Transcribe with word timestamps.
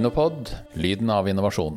Innopod 0.00 0.48
lyden 0.80 1.10
av 1.12 1.26
innovasjon. 1.28 1.74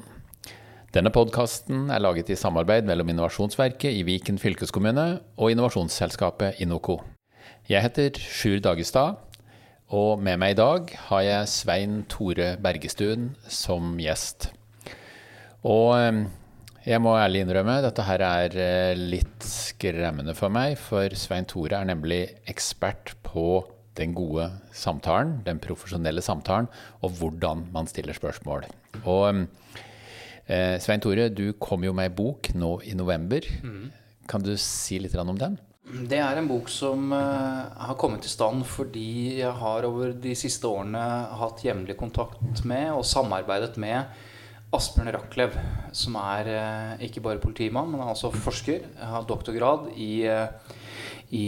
Denne 0.95 1.11
podkasten 1.11 1.89
er 1.91 1.99
laget 1.99 2.29
i 2.31 2.37
samarbeid 2.39 2.87
mellom 2.87 3.09
Innovasjonsverket 3.11 3.91
i 3.91 4.05
Viken 4.07 4.37
fylkeskommune 4.39 5.03
og 5.35 5.51
innovasjonsselskapet 5.51 6.61
Inoco. 6.63 7.01
Jeg 7.67 7.83
heter 7.83 8.21
Sjur 8.23 8.61
Dagestad, 8.63 9.19
og 9.91 10.23
med 10.23 10.39
meg 10.39 10.55
i 10.55 10.59
dag 10.61 10.93
har 11.09 11.25
jeg 11.25 11.51
Svein 11.51 11.99
Tore 12.07 12.53
Bergestuen 12.63 13.33
som 13.43 13.99
gjest. 13.99 14.53
Og 15.67 15.91
jeg 16.87 17.03
må 17.03 17.17
ærlig 17.19 17.43
innrømme, 17.43 17.81
dette 17.83 18.07
her 18.07 18.23
er 18.29 18.55
eh, 18.55 18.95
litt 18.95 19.43
skremmende 19.43 20.31
for 20.39 20.47
meg, 20.47 20.79
for 20.79 21.11
Svein 21.19 21.51
Tore 21.51 21.81
er 21.81 21.91
nemlig 21.91 22.23
ekspert 22.47 23.17
på 23.27 23.65
den 23.97 24.13
gode 24.17 24.49
samtalen, 24.73 25.39
den 25.45 25.59
profesjonelle 25.61 26.23
samtalen, 26.25 26.69
og 27.01 27.17
hvordan 27.19 27.67
man 27.73 27.89
stiller 27.89 28.17
spørsmål. 28.17 28.65
Og 29.03 29.43
eh, 30.47 30.79
Svein 30.81 31.03
Tore, 31.03 31.29
du 31.29 31.53
kom 31.61 31.85
jo 31.85 31.93
med 31.93 32.09
ei 32.09 32.15
bok 32.15 32.53
nå 32.57 32.79
i 32.89 32.95
november. 32.97 33.45
Mm. 33.61 33.91
Kan 34.29 34.45
du 34.45 34.55
si 34.57 34.99
litt 35.01 35.15
om 35.19 35.37
den? 35.37 35.59
Det 35.83 36.17
er 36.17 36.39
en 36.39 36.47
bok 36.47 36.69
som 36.71 37.11
eh, 37.13 37.63
har 37.85 37.97
kommet 37.99 38.25
i 38.25 38.31
stand 38.31 38.63
fordi 38.65 39.39
jeg 39.41 39.51
har 39.59 39.85
over 39.85 40.13
de 40.15 40.31
siste 40.39 40.69
årene 40.69 41.01
hatt 41.41 41.65
jevnlig 41.65 41.97
kontakt 41.99 42.63
med 42.65 42.93
og 42.95 43.03
samarbeidet 43.05 43.75
med 43.83 44.07
Asbjørn 44.73 45.11
Rachlew, 45.13 45.51
som 45.93 46.15
er 46.17 46.49
eh, 46.49 47.03
ikke 47.05 47.21
bare 47.21 47.43
politimann, 47.43 47.91
men 47.91 48.01
er 48.01 48.15
også 48.15 48.31
forsker. 48.33 48.87
Jeg 48.87 49.11
har 49.11 49.27
doktorgrad 49.29 49.91
i, 50.01 50.25
uh, 50.25 50.47
i 51.29 51.45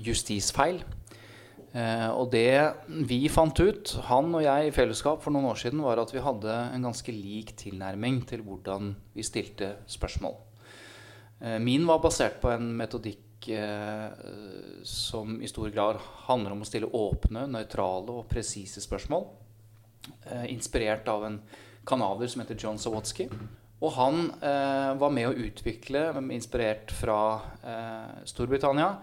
justisfeil. 0.00 0.80
Eh, 1.70 2.08
og 2.10 2.32
det 2.32 2.74
vi 3.06 3.20
fant 3.30 3.54
ut, 3.62 3.92
han 4.08 4.32
og 4.34 4.42
jeg 4.42 4.66
i 4.66 4.74
fellesskap 4.74 5.22
for 5.22 5.34
noen 5.34 5.52
år 5.52 5.60
siden, 5.60 5.82
var 5.84 6.00
at 6.02 6.10
vi 6.10 6.22
hadde 6.24 6.56
en 6.74 6.86
ganske 6.88 7.14
lik 7.14 7.54
tilnærming 7.60 8.24
til 8.26 8.42
hvordan 8.46 8.94
vi 9.14 9.26
stilte 9.26 9.76
spørsmål. 9.90 10.34
Eh, 11.40 11.58
min 11.62 11.86
var 11.86 12.02
basert 12.02 12.40
på 12.42 12.50
en 12.50 12.72
metodikk 12.78 13.52
eh, 13.54 14.10
som 14.82 15.38
i 15.38 15.50
stor 15.50 15.70
grad 15.70 16.02
handler 16.26 16.56
om 16.56 16.66
å 16.66 16.68
stille 16.68 16.90
åpne, 16.90 17.46
nøytrale 17.54 18.18
og 18.18 18.28
presise 18.30 18.82
spørsmål. 18.82 19.28
Inspirert 20.48 21.06
av 21.12 21.26
en 21.26 21.36
canadier 21.86 22.30
som 22.32 22.40
heter 22.42 22.56
John 22.58 22.78
Sawatsky. 22.80 23.26
Og 23.84 23.92
han 23.94 24.30
var 24.40 25.12
med 25.12 25.28
å 25.28 25.34
utvikle, 25.46 26.06
inspirert 26.32 26.92
fra 26.92 27.18
Storbritannia, 28.28 28.94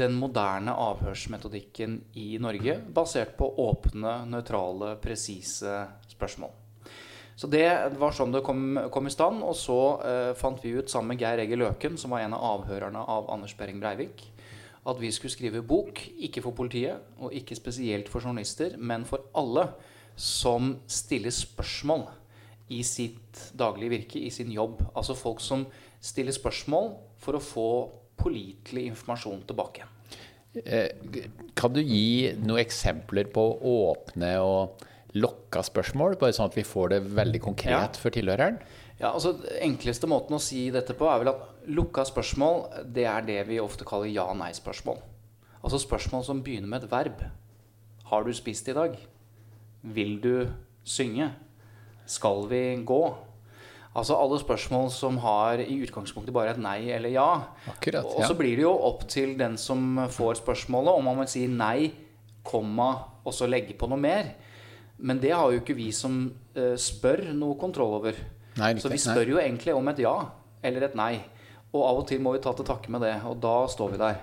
den 0.00 0.16
moderne 0.18 0.72
avhørsmetodikken 0.72 2.00
i 2.18 2.32
Norge, 2.42 2.78
basert 2.94 3.36
på 3.38 3.48
åpne, 3.68 4.22
nøytrale, 4.30 4.94
presise 5.02 5.84
spørsmål. 6.10 6.56
Så 7.40 7.48
Det 7.48 7.64
var 7.96 8.12
sånn 8.12 8.34
det 8.34 8.42
kom, 8.44 8.76
kom 8.92 9.08
i 9.08 9.12
stand. 9.12 9.40
Og 9.46 9.54
så 9.56 9.78
eh, 10.04 10.32
fant 10.36 10.60
vi 10.60 10.74
ut 10.76 10.90
sammen 10.92 11.14
med 11.14 11.22
Geir 11.22 11.40
Egil 11.40 11.62
Løken, 11.62 11.96
som 11.96 12.12
var 12.12 12.20
en 12.20 12.36
av 12.36 12.44
avhørerne 12.58 13.00
av 13.00 13.30
Anders 13.32 13.54
Behring 13.56 13.80
Breivik, 13.80 14.26
at 14.90 15.00
vi 15.00 15.08
skulle 15.12 15.32
skrive 15.32 15.62
bok, 15.64 16.02
ikke 16.20 16.42
for 16.44 16.56
politiet, 16.56 17.00
og 17.20 17.32
ikke 17.36 17.56
spesielt 17.56 18.10
for 18.12 18.20
journalister, 18.20 18.76
men 18.76 19.06
for 19.08 19.24
alle 19.36 19.70
som 20.20 20.74
stiller 20.88 21.32
spørsmål 21.32 22.10
i 22.76 22.82
sitt 22.84 23.40
daglige 23.56 23.94
virke, 23.94 24.20
i 24.20 24.28
sin 24.32 24.52
jobb. 24.52 24.82
Altså 24.92 25.16
folk 25.16 25.40
som 25.40 25.64
stiller 26.00 26.36
spørsmål 26.36 26.92
for 27.20 27.36
å 27.36 27.44
få 27.44 27.70
pålitelig 28.20 28.84
informasjon 28.92 29.46
tilbake. 29.48 29.88
Eh, 29.88 29.99
kan 31.54 31.74
du 31.74 31.80
gi 31.84 32.32
noen 32.40 32.62
eksempler 32.64 33.28
på 33.30 33.44
åpne 33.70 34.32
og 34.42 34.86
lokka 35.14 35.62
spørsmål, 35.66 36.16
bare 36.18 36.34
sånn 36.34 36.50
at 36.50 36.58
vi 36.58 36.66
får 36.66 36.92
det 36.94 37.00
veldig 37.18 37.40
konkret 37.42 37.98
for 37.98 38.14
tilhøreren? 38.14 38.58
Ja, 39.00 39.14
altså 39.14 39.36
Enkleste 39.62 40.10
måten 40.10 40.36
å 40.36 40.42
si 40.42 40.66
dette 40.74 40.94
på 40.98 41.08
er 41.08 41.22
vel 41.22 41.32
at 41.32 41.70
lukka 41.72 42.04
spørsmål 42.06 42.84
det 42.94 43.06
er 43.08 43.24
det 43.26 43.38
vi 43.48 43.60
ofte 43.62 43.86
kaller 43.88 44.10
ja-nei-spørsmål. 44.12 45.00
Altså 45.60 45.80
spørsmål 45.80 46.26
som 46.26 46.42
begynner 46.44 46.70
med 46.70 46.84
et 46.84 46.92
verb. 46.92 47.22
Har 48.10 48.26
du 48.26 48.32
spist 48.34 48.68
i 48.68 48.76
dag? 48.76 48.98
Vil 49.82 50.18
du 50.20 50.34
synge? 50.84 51.30
Skal 52.10 52.46
vi 52.50 52.62
gå? 52.84 53.02
Altså 53.90 54.14
alle 54.14 54.38
spørsmål 54.38 54.90
som 54.94 55.16
har 55.24 55.58
i 55.64 55.80
utgangspunktet 55.82 56.34
bare 56.34 56.52
et 56.54 56.60
nei 56.62 56.92
eller 56.94 57.10
ja. 57.10 57.30
Akkurat, 57.72 58.06
ja. 58.06 58.20
Og 58.20 58.28
så 58.28 58.36
blir 58.38 58.54
det 58.54 58.62
jo 58.62 58.74
opp 58.86 59.02
til 59.10 59.34
den 59.38 59.56
som 59.58 60.04
får 60.14 60.38
spørsmålet, 60.44 60.92
om 60.94 61.08
man 61.10 61.18
vil 61.24 61.30
si 61.32 61.42
nei, 61.50 61.90
komma, 62.46 62.92
og 63.26 63.34
så 63.34 63.48
legge 63.50 63.74
på 63.78 63.88
noe 63.90 63.98
mer. 64.00 64.30
Men 65.02 65.18
det 65.20 65.32
har 65.34 65.50
jo 65.50 65.58
ikke 65.62 65.74
vi 65.74 65.88
som 65.96 66.22
uh, 66.30 66.76
spør, 66.78 67.32
noe 67.34 67.58
kontroll 67.58 67.96
over. 67.98 68.20
Nei, 68.60 68.74
så 68.78 68.92
vi 68.92 69.00
spør 69.00 69.34
jo 69.34 69.40
egentlig 69.42 69.74
om 69.74 69.90
et 69.90 70.02
ja 70.02 70.14
eller 70.62 70.86
et 70.86 70.96
nei. 70.98 71.14
Og 71.70 71.82
av 71.86 72.00
og 72.02 72.06
til 72.10 72.22
må 72.22 72.34
vi 72.34 72.42
ta 72.44 72.52
til 72.54 72.66
takke 72.68 72.92
med 72.92 73.02
det, 73.02 73.16
og 73.26 73.40
da 73.42 73.56
står 73.70 73.94
vi 73.94 74.00
der. 74.04 74.20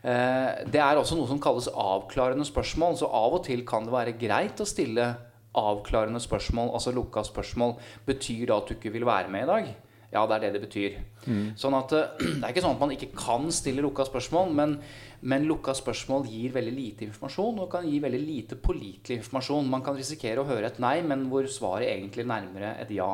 Uh, 0.00 0.70
det 0.70 0.80
er 0.84 1.00
også 1.00 1.18
noe 1.18 1.28
som 1.28 1.42
kalles 1.42 1.66
avklarende 1.66 2.46
spørsmål, 2.46 2.94
så 3.00 3.10
av 3.10 3.40
og 3.40 3.42
til 3.48 3.66
kan 3.66 3.88
det 3.88 3.96
være 3.96 4.16
greit 4.20 4.62
å 4.62 4.68
stille 4.68 5.10
avklarende 5.58 6.20
spørsmål, 6.22 6.74
altså 6.78 6.92
lukka 6.94 7.24
spørsmål, 7.26 7.76
betyr 8.06 8.46
det 8.46 8.56
at 8.56 8.68
du 8.68 8.74
ikke 8.76 8.92
vil 8.94 9.06
være 9.06 9.32
med 9.32 9.46
i 9.46 9.50
dag? 9.50 9.70
Ja, 10.10 10.24
det 10.26 10.36
er 10.36 10.40
det 10.42 10.54
det 10.56 10.62
betyr. 10.64 10.96
Mm. 11.30 11.52
Sånn 11.58 11.76
at 11.78 11.92
eh, 11.94 12.22
Det 12.40 12.42
er 12.42 12.50
ikke 12.50 12.64
sånn 12.64 12.74
at 12.74 12.82
man 12.82 12.94
ikke 12.94 13.12
kan 13.14 13.46
stille 13.54 13.84
lukka 13.84 14.06
spørsmål, 14.08 14.50
men, 14.58 14.74
men 15.22 15.46
lukka 15.46 15.74
spørsmål 15.78 16.26
gir 16.30 16.54
veldig 16.56 16.74
lite 16.74 17.06
informasjon 17.06 17.60
og 17.62 17.70
kan 17.70 17.86
gi 17.86 18.00
veldig 18.02 18.22
lite 18.22 18.58
pålitelig 18.58 19.20
informasjon. 19.20 19.70
Man 19.70 19.84
kan 19.86 19.98
risikere 19.98 20.42
å 20.42 20.48
høre 20.48 20.72
et 20.72 20.80
nei, 20.82 20.96
men 21.06 21.28
hvor 21.30 21.46
svaret 21.50 21.92
egentlig 21.92 22.26
er 22.26 22.32
nærmere 22.32 22.74
et 22.82 22.90
ja. 22.96 23.12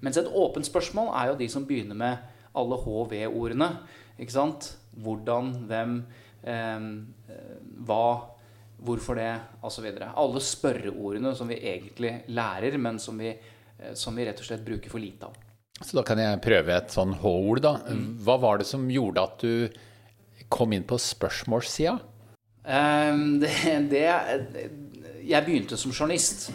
Mens 0.00 0.16
et 0.16 0.32
åpent 0.32 0.64
spørsmål 0.64 1.12
er 1.20 1.30
jo 1.30 1.40
de 1.42 1.50
som 1.52 1.68
begynner 1.68 1.98
med 1.98 2.36
alle 2.56 2.80
HV-ordene. 2.80 3.70
Ikke 4.20 4.36
sant? 4.36 4.72
Hvordan, 5.00 5.52
hvem, 5.68 5.98
eh, 6.48 6.88
hva, 7.84 8.04
Hvorfor 8.80 9.18
det? 9.20 9.30
Osv. 9.66 9.86
Alle 10.08 10.40
spørreordene 10.44 11.34
som 11.36 11.50
vi 11.50 11.60
egentlig 11.60 12.14
lærer, 12.32 12.78
men 12.80 12.98
som 13.02 13.18
vi, 13.20 13.32
eh, 13.34 13.94
som 13.94 14.16
vi, 14.16 14.24
rett 14.28 14.40
og 14.40 14.48
slett 14.48 14.64
bruker 14.64 14.92
for 14.92 15.02
lite 15.02 15.28
av. 15.28 15.36
Så 15.80 15.96
da 15.96 16.04
kan 16.04 16.20
jeg 16.20 16.42
prøve 16.44 16.74
et 16.76 16.92
sånn 16.92 17.14
H-ord, 17.22 17.62
da. 17.64 17.74
Hva 18.20 18.36
var 18.40 18.60
det 18.60 18.68
som 18.68 18.88
gjorde 18.92 19.24
at 19.24 19.44
du 19.44 20.48
kom 20.52 20.74
inn 20.76 20.84
på 20.84 20.98
spørsmålssida? 21.00 21.96
Um, 22.64 23.40
det, 23.40 23.88
det, 23.88 24.04
Jeg 25.24 25.46
begynte 25.46 25.78
som 25.80 25.94
journalist. 25.94 26.50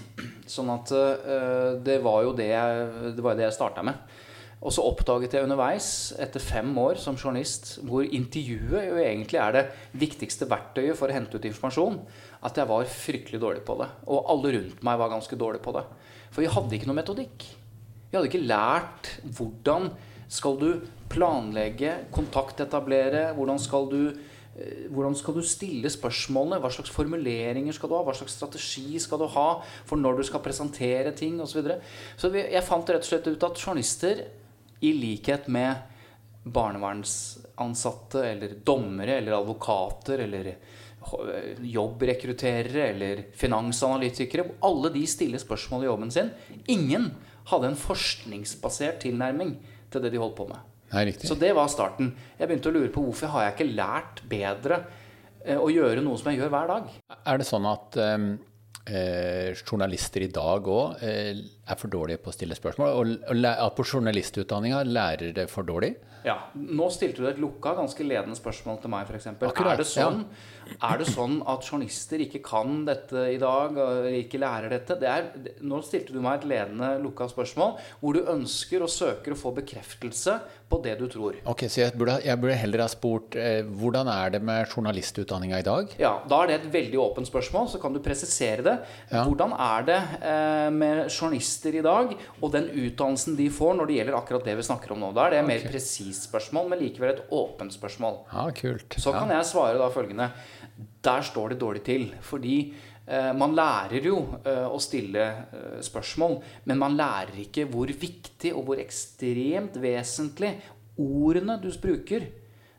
Sånn 0.46 0.70
at 0.74 0.94
uh, 0.94 1.82
det 1.82 1.98
var 2.06 2.22
jo 2.28 2.36
det 2.38 2.52
jeg, 2.52 2.86
det, 3.16 3.26
var 3.26 3.38
det 3.38 3.48
jeg 3.48 3.58
starta 3.58 3.86
med. 3.86 3.98
Og 4.66 4.74
så 4.74 4.82
oppdaget 4.82 5.36
jeg 5.36 5.46
underveis, 5.46 5.88
etter 6.18 6.42
fem 6.42 6.72
år 6.82 6.98
som 6.98 7.18
journalist, 7.20 7.76
hvor 7.86 8.02
intervjuet 8.02 8.88
jo 8.88 8.96
egentlig 8.98 9.38
er 9.38 9.54
det 9.54 9.66
viktigste 10.02 10.48
verktøyet 10.50 10.98
for 10.98 11.12
å 11.12 11.14
hente 11.14 11.38
ut 11.38 11.46
informasjon, 11.46 12.00
at 12.50 12.58
jeg 12.58 12.70
var 12.72 12.88
fryktelig 12.90 13.42
dårlig 13.44 13.62
på 13.68 13.76
det. 13.84 13.92
Og 14.10 14.32
alle 14.34 14.56
rundt 14.56 14.82
meg 14.88 14.98
var 14.98 15.12
ganske 15.14 15.38
dårlige 15.38 15.62
på 15.68 15.76
det. 15.76 15.84
For 16.34 16.42
vi 16.42 16.50
hadde 16.50 16.78
ikke 16.78 16.90
noe 16.90 16.98
metodikk. 16.98 17.46
Vi 18.10 18.18
hadde 18.18 18.30
ikke 18.32 18.48
lært 18.50 19.12
hvordan 19.38 19.92
skal 20.34 20.58
du 20.58 20.70
planlegge, 21.14 21.92
kontaktetablere, 22.16 23.28
hvordan 23.38 23.62
skal 23.62 23.86
du 23.92 24.00
eh, 24.10 24.88
hvordan 24.90 25.14
skal 25.20 25.38
du 25.38 25.44
stille 25.46 25.92
spørsmålene? 25.94 26.58
Hva 26.64 26.72
slags 26.74 26.90
formuleringer 26.96 27.78
skal 27.78 27.92
du 27.92 27.96
ha? 28.00 28.02
Hva 28.08 28.16
slags 28.18 28.34
strategi 28.40 28.98
skal 29.04 29.22
du 29.22 29.28
ha 29.36 29.46
for 29.86 30.02
når 30.02 30.18
du 30.18 30.26
skal 30.26 30.42
presentere 30.42 31.14
ting 31.14 31.38
osv.? 31.38 31.54
Så, 31.54 31.62
videre. 31.62 31.78
så 32.18 32.34
jeg 32.34 32.66
fant 32.66 32.90
rett 32.90 33.06
og 33.06 33.12
slett 33.12 33.30
ut 33.30 33.46
at 33.46 33.62
journalister 33.62 34.26
i 34.86 34.94
likhet 34.96 35.50
med 35.52 35.92
barnevernsansatte 36.46 38.22
eller 38.30 38.58
dommere 38.66 39.18
eller 39.18 39.40
advokater 39.40 40.22
eller 40.26 40.52
jobbrekrutterere 41.62 42.88
eller 42.90 43.24
finansanalytikere. 43.34 44.46
Alle 44.66 44.92
de 44.94 45.06
stiller 45.10 45.42
spørsmål 45.42 45.84
i 45.84 45.90
jobben 45.90 46.14
sin. 46.14 46.32
Ingen 46.72 47.12
hadde 47.50 47.72
en 47.72 47.80
forskningsbasert 47.80 49.04
tilnærming 49.06 49.56
til 49.94 50.04
det 50.04 50.14
de 50.14 50.22
holdt 50.22 50.38
på 50.38 50.48
med. 50.50 50.62
Nei, 50.94 51.12
Så 51.18 51.36
det 51.38 51.52
var 51.58 51.70
starten. 51.72 52.14
Jeg 52.38 52.48
begynte 52.48 52.70
å 52.72 52.76
lure 52.76 52.92
på 52.94 53.04
hvorfor 53.08 53.34
har 53.34 53.48
jeg 53.48 53.56
ikke 53.56 53.72
lært 53.74 54.22
bedre 54.30 54.82
eh, 55.44 55.58
å 55.58 55.70
gjøre 55.74 56.04
noe 56.06 56.18
som 56.20 56.32
jeg 56.32 56.42
gjør 56.42 56.54
hver 56.54 56.72
dag. 56.72 56.92
Er 57.26 57.42
det 57.42 57.48
sånn 57.50 57.68
at 57.70 57.98
eh, 58.02 58.28
eh 58.86 59.64
journalister 59.66 60.26
i 60.26 60.32
dag 60.34 60.68
òg 60.70 61.02
eh, 61.04 61.42
er 61.66 61.80
for 61.80 61.92
dårlige 61.92 62.22
på 62.24 62.32
å 62.32 62.36
stille 62.36 62.58
spørsmål? 62.58 62.92
Og, 63.00 63.16
og 63.32 63.48
at 63.52 63.78
på 63.78 63.86
journalistutdanninga 63.86 64.84
lærer 64.88 65.34
det 65.36 65.48
for 65.52 65.68
dårlig? 65.68 65.96
Ja. 66.26 66.40
Nå 66.58 66.88
stilte 66.94 67.22
du 67.22 67.30
et 67.30 67.40
lukka, 67.42 67.76
ganske 67.78 68.06
ledende 68.06 68.38
spørsmål 68.38 68.80
til 68.82 68.92
meg, 68.92 69.06
f.eks. 69.06 69.28
Er, 69.30 69.78
det 69.78 69.86
sånn, 69.86 70.24
ja. 70.26 70.78
er 70.90 71.02
det 71.02 71.08
sånn 71.12 71.38
at 71.46 71.68
journalister 71.68 72.24
ikke 72.26 72.42
kan 72.46 72.80
dette 72.88 73.28
i 73.36 73.38
dag, 73.42 73.78
ikke 74.24 74.42
lærer 74.42 74.74
dette? 74.74 74.98
Det 75.02 75.12
er, 75.12 75.30
nå 75.62 75.82
stilte 75.86 76.16
du 76.16 76.22
meg 76.26 76.40
et 76.40 76.48
ledende 76.50 76.96
lukka 77.04 77.30
spørsmål 77.30 77.76
hvor 78.02 78.18
du 78.18 78.24
ønsker 78.34 78.86
og 78.86 78.90
søker 78.92 79.36
å 79.36 79.40
få 79.40 79.54
bekreftelse 79.60 80.40
på 80.66 80.80
det 80.82 80.96
du 80.98 81.06
tror. 81.12 81.38
Ok, 81.46 81.68
Så 81.70 81.84
jeg 81.84 81.94
burde, 81.94 82.18
jeg 82.26 82.42
burde 82.42 82.58
heller 82.58 82.82
ha 82.82 82.90
spurt 82.90 83.38
eh, 83.38 83.62
hvordan 83.66 84.10
er 84.10 84.34
det 84.34 84.42
med 84.46 84.66
journalistutdanninga 84.66 85.62
i 85.62 85.68
dag? 85.68 85.94
Ja, 86.02 86.16
Da 86.26 86.42
er 86.42 86.50
det 86.50 86.58
et 86.64 86.70
veldig 86.74 87.02
åpent 87.04 87.30
spørsmål, 87.30 87.70
så 87.70 87.82
kan 87.82 87.94
du 87.94 88.02
presisere 88.02 88.66
det. 88.66 88.80
Ja. 89.12 89.28
Hvordan 89.28 89.54
er 89.54 89.86
det 89.86 90.02
eh, 90.26 90.70
med 90.74 91.06
journalister 91.06 91.55
i 91.80 91.84
dag, 91.86 92.16
og 92.42 92.52
den 92.54 92.68
utdannelsen 92.70 93.38
de 93.40 93.50
får 93.54 93.78
når 93.80 93.90
det 93.90 94.00
gjelder 94.00 94.18
akkurat 94.20 94.50
det 94.50 94.58
vi 94.60 94.66
snakker 94.68 94.96
om 94.96 95.04
nå? 95.04 95.14
Da 95.16 95.26
er 95.26 95.36
det 95.36 95.40
et 95.40 95.46
okay. 95.46 95.54
mer 95.54 95.70
presist 95.72 96.28
spørsmål, 96.30 96.68
men 96.72 96.84
likevel 96.84 97.14
et 97.14 97.24
åpent 97.36 97.74
spørsmål. 97.74 98.20
Ja, 98.34 98.50
kult. 98.58 99.00
Så 99.02 99.16
kan 99.16 99.32
jeg 99.34 99.48
svare 99.48 99.80
da 99.82 99.90
følgende 99.94 100.32
Der 101.06 101.22
står 101.24 101.54
det 101.54 101.62
dårlig 101.62 101.84
til. 101.86 102.10
Fordi 102.26 102.58
Eh, 103.06 103.32
man 103.38 103.54
lærer 103.54 104.02
jo 104.08 104.18
eh, 104.42 104.66
å 104.66 104.80
stille 104.82 105.26
eh, 105.54 105.82
spørsmål, 105.86 106.40
men 106.66 106.80
man 106.82 106.96
lærer 106.98 107.38
ikke 107.44 107.68
hvor 107.70 107.92
viktig 107.92 108.54
og 108.56 108.66
hvor 108.66 108.82
ekstremt 108.82 109.78
vesentlig 109.82 110.56
ordene 110.98 111.60
du 111.62 111.70
bruker, 111.82 112.26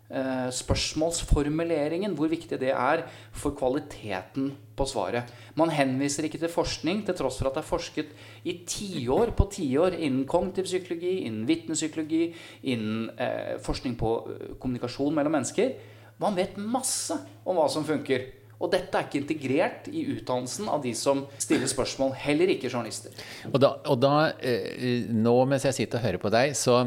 spørsmålsformuleringen, 0.07 2.13
hvor 2.15 2.31
viktig 2.31 2.61
det 2.61 2.71
er 2.71 3.03
for 3.35 3.57
kvaliteten 3.59 4.53
på 4.77 4.87
svaret. 4.87 5.33
Man 5.59 5.73
henviser 5.73 6.29
ikke 6.29 6.39
til 6.39 6.53
forskning, 6.53 7.03
til 7.07 7.17
tross 7.19 7.41
for 7.41 7.51
at 7.51 7.57
det 7.57 7.65
er 7.65 7.71
forsket 7.71 8.13
i 8.47 8.59
tiår 8.69 9.33
på 9.37 9.49
tiår 9.57 9.99
innen 9.99 10.27
kognitiv 10.29 10.69
psykologi, 10.69 11.27
innen 11.27 11.49
vitnepsykologi, 11.49 12.23
innen 12.71 13.11
eh, 13.19 13.57
forskning 13.65 13.97
på 13.99 14.13
kommunikasjon 14.61 15.17
mellom 15.17 15.39
mennesker. 15.41 15.75
Man 16.23 16.37
vet 16.37 16.59
masse 16.61 17.17
om 17.45 17.59
hva 17.59 17.67
som 17.73 17.87
funker. 17.87 18.31
Og 18.57 18.71
dette 18.73 18.97
er 18.97 19.05
ikke 19.05 19.21
integrert 19.21 19.89
i 19.93 20.07
utdannelsen 20.15 20.71
av 20.73 20.81
de 20.85 20.95
som 20.97 21.27
stiller 21.37 21.69
spørsmål. 21.69 22.15
Heller 22.17 22.55
ikke 22.55 22.71
journalister. 22.71 23.13
Og 23.51 23.59
da, 23.61 23.75
og 23.85 24.01
da 24.01 24.15
eh, 24.41 25.11
nå 25.13 25.35
mens 25.49 25.67
jeg 25.69 25.83
sitter 25.83 26.01
og 26.01 26.07
hører 26.07 26.23
på 26.23 26.33
deg, 26.33 26.55
så, 26.57 26.87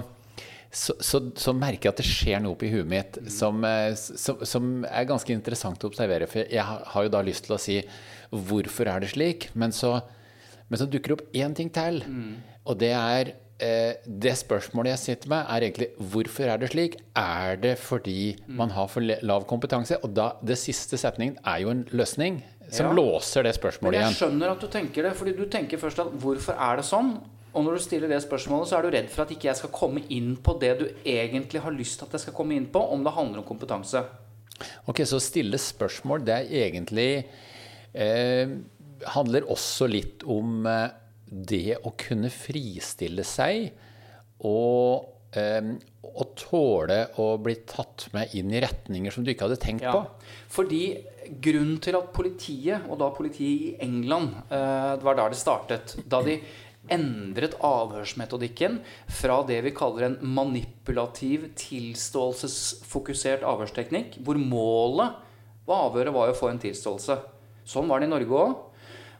så, 0.69 0.93
så, 1.01 1.21
så 1.33 1.53
merker 1.57 1.89
jeg 1.89 1.95
at 1.95 2.01
det 2.01 2.07
skjer 2.07 2.43
noe 2.43 2.53
oppi 2.53 2.69
huet 2.69 2.87
mitt 2.89 3.17
som, 3.33 3.63
som, 3.97 4.43
som, 4.45 4.69
er 4.85 5.09
ganske 5.09 5.33
interessant 5.33 5.81
å 5.81 5.89
observere. 5.89 6.29
For 6.29 6.45
jeg 6.45 6.61
har 6.63 7.07
jo 7.07 7.11
da 7.13 7.23
lyst 7.25 7.47
til 7.47 7.57
å 7.57 7.61
si 7.61 7.79
hvorfor 8.29 8.91
er 8.91 9.01
det 9.01 9.11
slik? 9.15 9.49
Men 9.57 9.73
så, 9.73 9.95
men 10.69 10.81
så 10.81 10.85
dukker 10.85 11.13
det 11.13 11.17
opp 11.17 11.37
én 11.41 11.57
ting 11.57 11.73
til. 11.73 12.03
Mm. 12.05 12.35
Og 12.69 12.77
det 12.81 12.93
er 12.93 13.33
Eh, 13.59 13.97
det 14.07 14.37
spørsmålet 14.39 14.93
jeg 14.93 14.99
sitter 15.01 15.31
med, 15.33 15.47
er 15.51 15.65
egentlig 15.65 15.89
hvorfor 16.11 16.47
er 16.47 16.61
det 16.61 16.69
slik? 16.71 16.93
Er 17.19 17.57
det 17.59 17.73
fordi 17.79 18.37
man 18.47 18.71
har 18.71 18.87
for 18.87 19.03
lav 19.03 19.43
kompetanse? 19.49 19.97
Og 20.03 20.13
da, 20.15 20.29
det 20.39 20.55
siste 20.61 20.95
setningen 20.97 21.35
er 21.43 21.65
jo 21.65 21.73
en 21.73 21.83
løsning 21.91 22.39
som 22.69 22.87
ja. 22.87 22.93
låser 22.95 23.43
det 23.43 23.57
spørsmålet 23.57 23.97
igjen. 23.97 24.07
Men 24.07 24.15
jeg 24.15 24.21
skjønner 24.21 24.53
at 24.53 24.63
du 24.63 24.69
tenker 24.71 25.09
det, 25.09 25.11
fordi 25.19 25.35
du 25.35 25.43
tenker 25.51 25.81
først 25.81 25.99
at 26.05 26.15
hvorfor 26.23 26.55
er 26.55 26.79
det 26.79 26.87
sånn? 26.87 27.11
Og 27.53 27.65
når 27.65 27.77
du 27.77 27.83
stiller 27.83 28.11
det 28.11 28.21
spørsmålet, 28.23 28.69
så 28.69 28.77
er 28.77 28.85
du 28.85 28.93
redd 28.93 29.09
for 29.09 29.25
at 29.25 29.33
ikke 29.33 29.49
jeg 29.49 29.59
skal 29.59 29.73
komme 29.73 30.03
inn 30.13 30.35
på 30.43 30.55
det 30.61 30.73
du 30.79 30.87
egentlig 31.03 31.63
har 31.63 31.73
lyst 31.75 31.99
til 31.99 32.09
at 32.09 32.17
jeg 32.17 32.27
skal 32.27 32.37
komme 32.37 32.57
inn 32.57 32.67
på, 32.69 32.81
om 32.81 33.05
det 33.05 33.15
handler 33.15 33.41
om 33.41 33.47
kompetanse. 33.47 34.03
Ok, 34.91 35.01
så 35.07 35.21
stille 35.23 35.57
spørsmål, 35.61 36.25
det 36.27 36.35
er 36.35 36.51
egentlig 36.67 37.11
eh, 37.93 38.57
handler 39.15 39.47
også 39.49 39.87
litt 39.89 40.25
om 40.29 40.65
eh, 40.67 40.89
det 41.29 41.79
å 41.85 41.93
kunne 41.99 42.31
fristille 42.33 43.23
seg 43.27 43.69
og, 44.47 45.09
eh, 45.37 45.71
å 46.09 46.27
tåle 46.37 46.99
å 47.21 47.31
bli 47.41 47.55
tatt 47.69 48.09
med 48.15 48.35
inn 48.39 48.53
i 48.53 48.61
retninger 48.63 49.13
som 49.13 49.25
du 49.25 49.33
ikke 49.33 49.47
hadde 49.47 49.61
tenkt 49.61 49.85
ja, 49.87 49.93
på. 49.95 50.31
Fordi 50.53 50.83
grunnen 51.43 51.77
til 51.83 51.97
at 51.99 52.09
politiet, 52.15 52.87
og 52.89 52.99
da 53.01 53.11
politiet 53.15 53.51
i 53.51 53.75
England, 53.85 54.33
eh, 54.49 54.95
det 54.97 55.05
var 55.05 55.19
der 55.19 55.35
det 55.35 55.39
startet 55.39 55.95
Da 56.09 56.23
de 56.25 56.39
endret 56.93 57.55
avhørsmetodikken 57.65 58.79
fra 59.19 59.39
det 59.47 59.59
vi 59.65 59.73
kaller 59.75 60.07
en 60.07 60.17
manipulativ, 60.35 61.49
tilståelsesfokusert 61.59 63.45
avhørsteknikk, 63.47 64.19
hvor 64.25 64.39
målet 64.41 65.19
ved 65.67 65.75
avhøret 65.77 66.15
var 66.15 66.31
å 66.31 66.37
få 66.37 66.49
en 66.51 66.61
tilståelse. 66.61 67.19
Sånn 67.69 67.89
var 67.89 68.01
det 68.01 68.09
i 68.09 68.13
Norge 68.13 68.43
òg. 68.43 68.57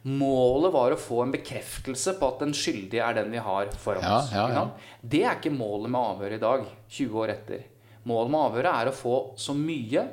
Målet 0.10 0.71
var 0.74 0.94
å 0.95 1.00
få 1.00 1.24
en 1.25 1.33
bekreftelse 1.33 2.16
på 2.19 2.30
at 2.31 2.45
den 2.45 2.56
skyldige 2.56 3.04
er 3.04 3.18
den 3.18 3.33
vi 3.33 3.42
har 3.44 3.68
foran 3.83 4.06
ja, 4.06 4.15
oss. 4.22 4.31
Ja, 4.33 4.45
ja. 4.56 4.63
Det 5.01 5.25
er 5.25 5.36
ikke 5.38 5.51
målet 5.54 5.92
med 5.92 6.00
avhøret 6.00 6.39
i 6.39 6.44
dag, 6.45 6.63
20 6.88 7.19
år 7.19 7.33
etter. 7.36 7.68
Målet 8.07 8.31
med 8.31 8.45
avhøret 8.48 8.72
er 8.72 8.89
å 8.89 8.95
få 8.95 9.18
så 9.38 9.56
mye 9.57 10.06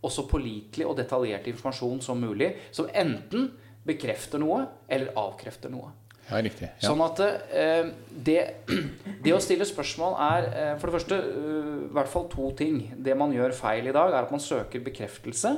og 0.00 0.12
så 0.12 0.26
pålitelig 0.28 0.86
og 0.88 0.96
detaljert 1.00 1.48
informasjon 1.50 2.04
som 2.04 2.20
mulig, 2.20 2.52
som 2.72 2.88
enten 2.92 3.50
bekrefter 3.86 4.40
noe 4.40 4.66
eller 4.88 5.16
avkrefter 5.18 5.72
noe. 5.72 5.90
Ja, 6.30 6.40
riktig. 6.44 6.68
Ja. 6.78 6.90
Sånn 6.90 7.02
at 7.04 7.20
eh, 7.24 7.90
det, 8.10 8.38
det, 9.24 9.34
å 9.34 9.40
stille 9.42 9.66
spørsmål 9.66 10.16
er 10.26 10.48
eh, 10.50 10.72
for 10.78 10.90
det 10.90 10.96
første 11.00 11.18
uh, 11.18 11.74
i 11.88 11.92
hvert 11.96 12.12
fall 12.12 12.28
to 12.30 12.52
ting. 12.58 12.84
Det 12.96 13.16
man 13.18 13.34
gjør 13.34 13.54
feil 13.56 13.90
i 13.90 13.94
dag, 13.94 14.14
er 14.14 14.22
at 14.22 14.32
man 14.34 14.42
søker 14.42 14.84
bekreftelse 14.86 15.56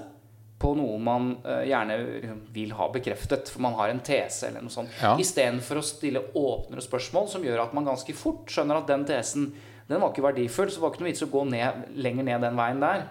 på 0.62 0.70
noe 0.78 0.96
man 1.02 1.32
uh, 1.42 1.60
gjerne 1.66 1.98
liksom, 2.06 2.40
vil 2.54 2.72
ha 2.78 2.88
bekreftet. 2.94 3.50
For 3.52 3.64
man 3.64 3.76
har 3.80 3.92
en 3.92 4.00
tese 4.04 4.48
eller 4.48 4.64
noe 4.64 4.72
sånt. 4.72 4.94
Ja. 5.02 5.12
Istedenfor 5.20 5.82
å 5.82 5.84
stille 5.84 6.24
åpnere 6.38 6.84
spørsmål 6.84 7.28
som 7.34 7.44
gjør 7.44 7.66
at 7.66 7.76
man 7.76 7.88
ganske 7.90 8.16
fort 8.16 8.48
skjønner 8.52 8.80
at 8.80 8.88
den 8.90 9.06
tesen 9.08 9.52
den 9.90 10.00
var 10.00 10.12
ikke 10.12 10.24
verdifull, 10.24 10.70
så 10.70 10.78
det 10.78 10.84
var 10.84 10.92
ikke 10.94 11.02
noe 11.02 11.10
vits 11.10 11.24
å 11.26 11.28
gå 11.28 11.42
ned, 11.50 11.86
lenger 12.00 12.24
ned 12.24 12.44
den 12.46 12.56
veien 12.56 12.80
der. 12.80 13.02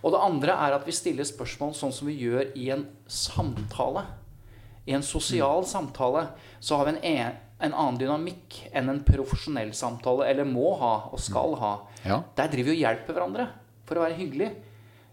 Og 0.00 0.14
det 0.14 0.22
andre 0.22 0.56
er 0.68 0.76
at 0.76 0.86
vi 0.86 0.94
stiller 0.94 1.26
spørsmål 1.26 1.74
sånn 1.76 1.92
som 1.96 2.08
vi 2.08 2.20
gjør 2.20 2.52
i 2.56 2.70
en 2.76 2.86
samtale. 3.10 4.04
I 4.88 4.96
en 4.96 5.04
sosial 5.04 5.66
samtale 5.68 6.26
så 6.60 6.76
har 6.80 6.88
vi 6.88 6.96
en, 6.96 7.02
en, 7.04 7.38
en, 7.58 7.74
annen 7.74 8.00
dynamikk 8.00 8.56
enn 8.72 8.88
en 8.92 9.02
profesjonell 9.04 9.74
samtale, 9.76 10.26
eller 10.30 10.48
må 10.48 10.72
ha 10.80 10.94
og 11.12 11.20
skal 11.20 11.54
ha. 11.60 11.74
Ja. 12.04 12.22
Der 12.38 12.52
driver 12.52 12.72
vi 12.72 12.78
og 12.78 12.84
hjelper 12.86 13.16
hverandre 13.16 13.48
for 13.88 14.00
å 14.00 14.06
være 14.06 14.18
hyggelig. 14.18 14.50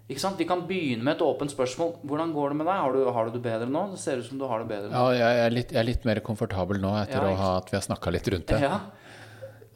Vi 0.07 0.15
kan 0.47 0.63
begynne 0.67 1.03
med 1.03 1.17
et 1.17 1.21
åpent 1.21 1.51
spørsmål. 1.51 1.97
'Hvordan 1.99 2.31
går 2.31 2.49
det 2.49 2.57
med 2.57 2.67
deg? 2.69 2.75
Har 2.79 2.93
du, 2.93 2.99
har 3.11 3.25
du, 3.25 3.31
det 3.31 3.41
bedre 3.43 3.67
nå?' 3.67 3.91
Det 3.91 3.99
ser 3.99 4.21
ut 4.21 4.25
som 4.25 4.39
du 4.39 4.45
har 4.47 4.63
det 4.63 4.69
bedre 4.69 4.87
nå. 4.87 4.93
Ja, 4.95 5.11
jeg 5.11 5.45
er 5.45 5.51
litt, 5.51 5.71
jeg 5.75 5.79
er 5.81 5.89
litt 5.89 6.05
mer 6.07 6.21
komfortabel 6.23 6.79
nå 6.79 6.93
etter 7.01 7.19
ja, 7.19 7.33
ha, 7.35 7.57
at 7.57 7.67
vi 7.67 7.75
har 7.75 7.83
snakka 7.83 8.13
litt 8.15 8.27
rundt 8.31 8.47
det. 8.47 8.61
Ja. 8.63 8.79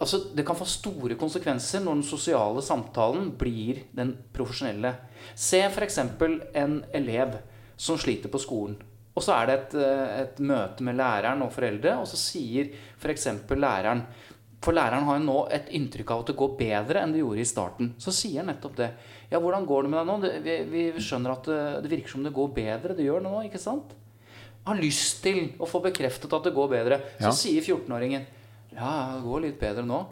Altså, 0.01 0.21
det 0.33 0.45
kan 0.47 0.55
få 0.57 0.65
store 0.65 1.17
konsekvenser 1.19 1.83
når 1.83 1.99
den 1.99 2.07
sosiale 2.07 2.63
samtalen 2.65 3.27
blir 3.37 3.83
den 3.93 4.15
profesjonelle. 4.33 4.95
Se 5.35 5.59
f.eks. 5.67 5.99
en 5.99 6.79
elev 6.95 7.35
som 7.75 7.99
sliter 7.99 8.31
på 8.31 8.39
skolen. 8.41 8.79
Og 9.11 9.23
så 9.25 9.35
er 9.35 9.49
det 9.49 9.55
et, 9.57 9.73
et 10.21 10.43
møte 10.47 10.85
med 10.87 10.95
læreren 10.99 11.43
og 11.43 11.51
foreldre, 11.51 11.97
og 11.99 12.07
så 12.07 12.19
sier 12.19 12.71
f.eks. 12.99 13.27
læreren 13.51 14.05
for 14.61 14.77
læreren 14.77 15.07
har 15.07 15.17
jo 15.17 15.25
nå 15.25 15.37
et 15.55 15.71
inntrykk 15.73 16.11
av 16.13 16.19
at 16.21 16.27
det 16.29 16.37
går 16.37 16.51
bedre 16.59 17.01
enn 17.01 17.15
det 17.15 17.23
gjorde 17.23 17.41
i 17.41 17.49
starten. 17.49 17.87
Så 18.01 18.13
sier 18.13 18.43
han 18.43 18.51
nettopp 18.51 18.75
det. 18.77 18.91
Ja, 19.31 19.39
hvordan 19.41 19.65
går 19.65 19.87
det 19.87 19.89
med 19.89 19.97
deg 19.99 20.09
nå? 20.09 20.17
Det, 20.21 20.33
vi, 20.45 20.57
vi, 20.69 20.83
skjønner 21.01 21.33
at 21.33 21.49
det, 21.49 21.61
det, 21.81 21.91
virker 21.95 22.13
som 22.13 22.27
det 22.27 22.33
går 22.35 22.51
bedre. 22.53 22.95
Det 22.97 23.07
gjør 23.07 23.23
det 23.23 23.31
nå, 23.31 23.39
ikke 23.47 23.61
sant? 23.61 23.95
Har 24.67 24.77
lyst 24.77 25.23
til 25.25 25.55
å 25.57 25.69
få 25.69 25.81
bekreftet 25.81 26.35
at 26.37 26.45
det 26.45 26.53
går 26.53 26.69
bedre. 26.75 26.99
Så 27.17 27.31
ja. 27.31 27.33
sier 27.39 27.65
14-åringen 27.65 28.27
ja, 28.71 28.91
det 29.17 29.25
går 29.25 29.41
litt 29.47 29.57
bedre 29.59 29.83
nå. 29.83 30.03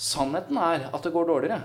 Sannheten 0.00 0.62
er 0.62 0.86
at 0.86 1.02
det 1.02 1.12
går 1.12 1.26
dårligere. 1.28 1.58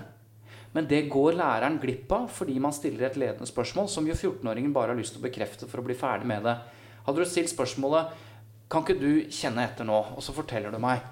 Men 0.72 0.86
det 0.88 1.06
går 1.12 1.36
læreren 1.36 1.78
glipp 1.80 2.12
av 2.16 2.28
fordi 2.32 2.56
man 2.62 2.72
stiller 2.72 3.08
et 3.08 3.18
ledende 3.20 3.48
spørsmål 3.48 3.90
som 3.92 4.06
jo 4.08 4.16
14-åringen 4.16 4.72
bare 4.72 4.94
har 4.94 5.00
lyst 5.00 5.16
til 5.16 5.22
å 5.22 5.26
bekrefte 5.26 5.68
for 5.68 5.82
å 5.82 5.86
bli 5.86 5.96
ferdig 5.98 6.28
med 6.30 6.46
det. 6.48 6.56
Hadde 7.06 7.24
du 7.24 7.28
stilt 7.28 7.50
spørsmålet 7.50 8.20
Kan 8.72 8.86
ikke 8.86 8.96
du 8.96 9.26
kjenne 9.28 9.66
etter 9.66 9.84
nå, 9.84 9.98
og 10.16 10.22
så 10.24 10.32
forteller 10.32 10.72
du 10.72 10.78
meg 10.80 11.02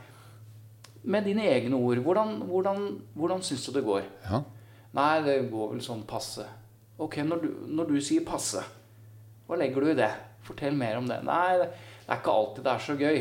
med 1.02 1.24
dine 1.28 1.44
egne 1.48 1.76
ord. 1.76 2.00
Hvordan, 2.04 2.34
hvordan, 2.48 2.86
hvordan 3.16 3.42
syns 3.44 3.66
du 3.66 3.74
det 3.76 3.84
går? 3.84 4.06
Ja. 4.24 4.40
Nei, 4.96 5.12
det 5.24 5.36
går 5.52 5.74
vel 5.74 5.82
sånn 5.84 6.02
passe. 6.08 6.46
Ok, 7.00 7.20
når 7.24 7.44
du, 7.44 7.48
når 7.72 7.92
du, 7.92 7.98
sier 8.04 8.24
passe, 8.26 8.62
hva 9.48 9.58
legger 9.60 9.84
du 9.84 9.92
i 9.92 9.98
det? 9.98 10.10
Fortell 10.44 10.76
mer 10.76 10.98
om 10.98 11.08
det. 11.08 11.20
Nei, 11.26 11.58
det 11.60 11.68
er 12.06 12.20
ikke 12.20 12.34
alltid 12.34 12.66
det 12.66 12.72
er 12.72 12.84
så 12.84 12.96
gøy. 12.98 13.20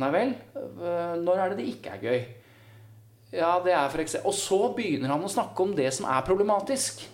Nei 0.00 0.10
vel? 0.14 0.36
Øh, 0.56 1.16
når 1.20 1.42
er 1.42 1.52
det 1.52 1.58
det 1.60 1.68
ikke 1.72 1.96
er 1.96 2.04
gøy? 2.04 2.20
Ja, 3.30 3.54
det 3.62 3.72
er 3.76 3.90
for 3.92 4.02
eksempel 4.02 4.26
Og 4.26 4.34
så 4.34 4.58
begynner 4.74 5.12
han 5.12 5.22
å 5.22 5.30
snakke 5.30 5.62
om 5.62 5.74
det 5.76 5.90
som 5.94 6.08
er 6.10 6.24
problematisk. 6.26 7.04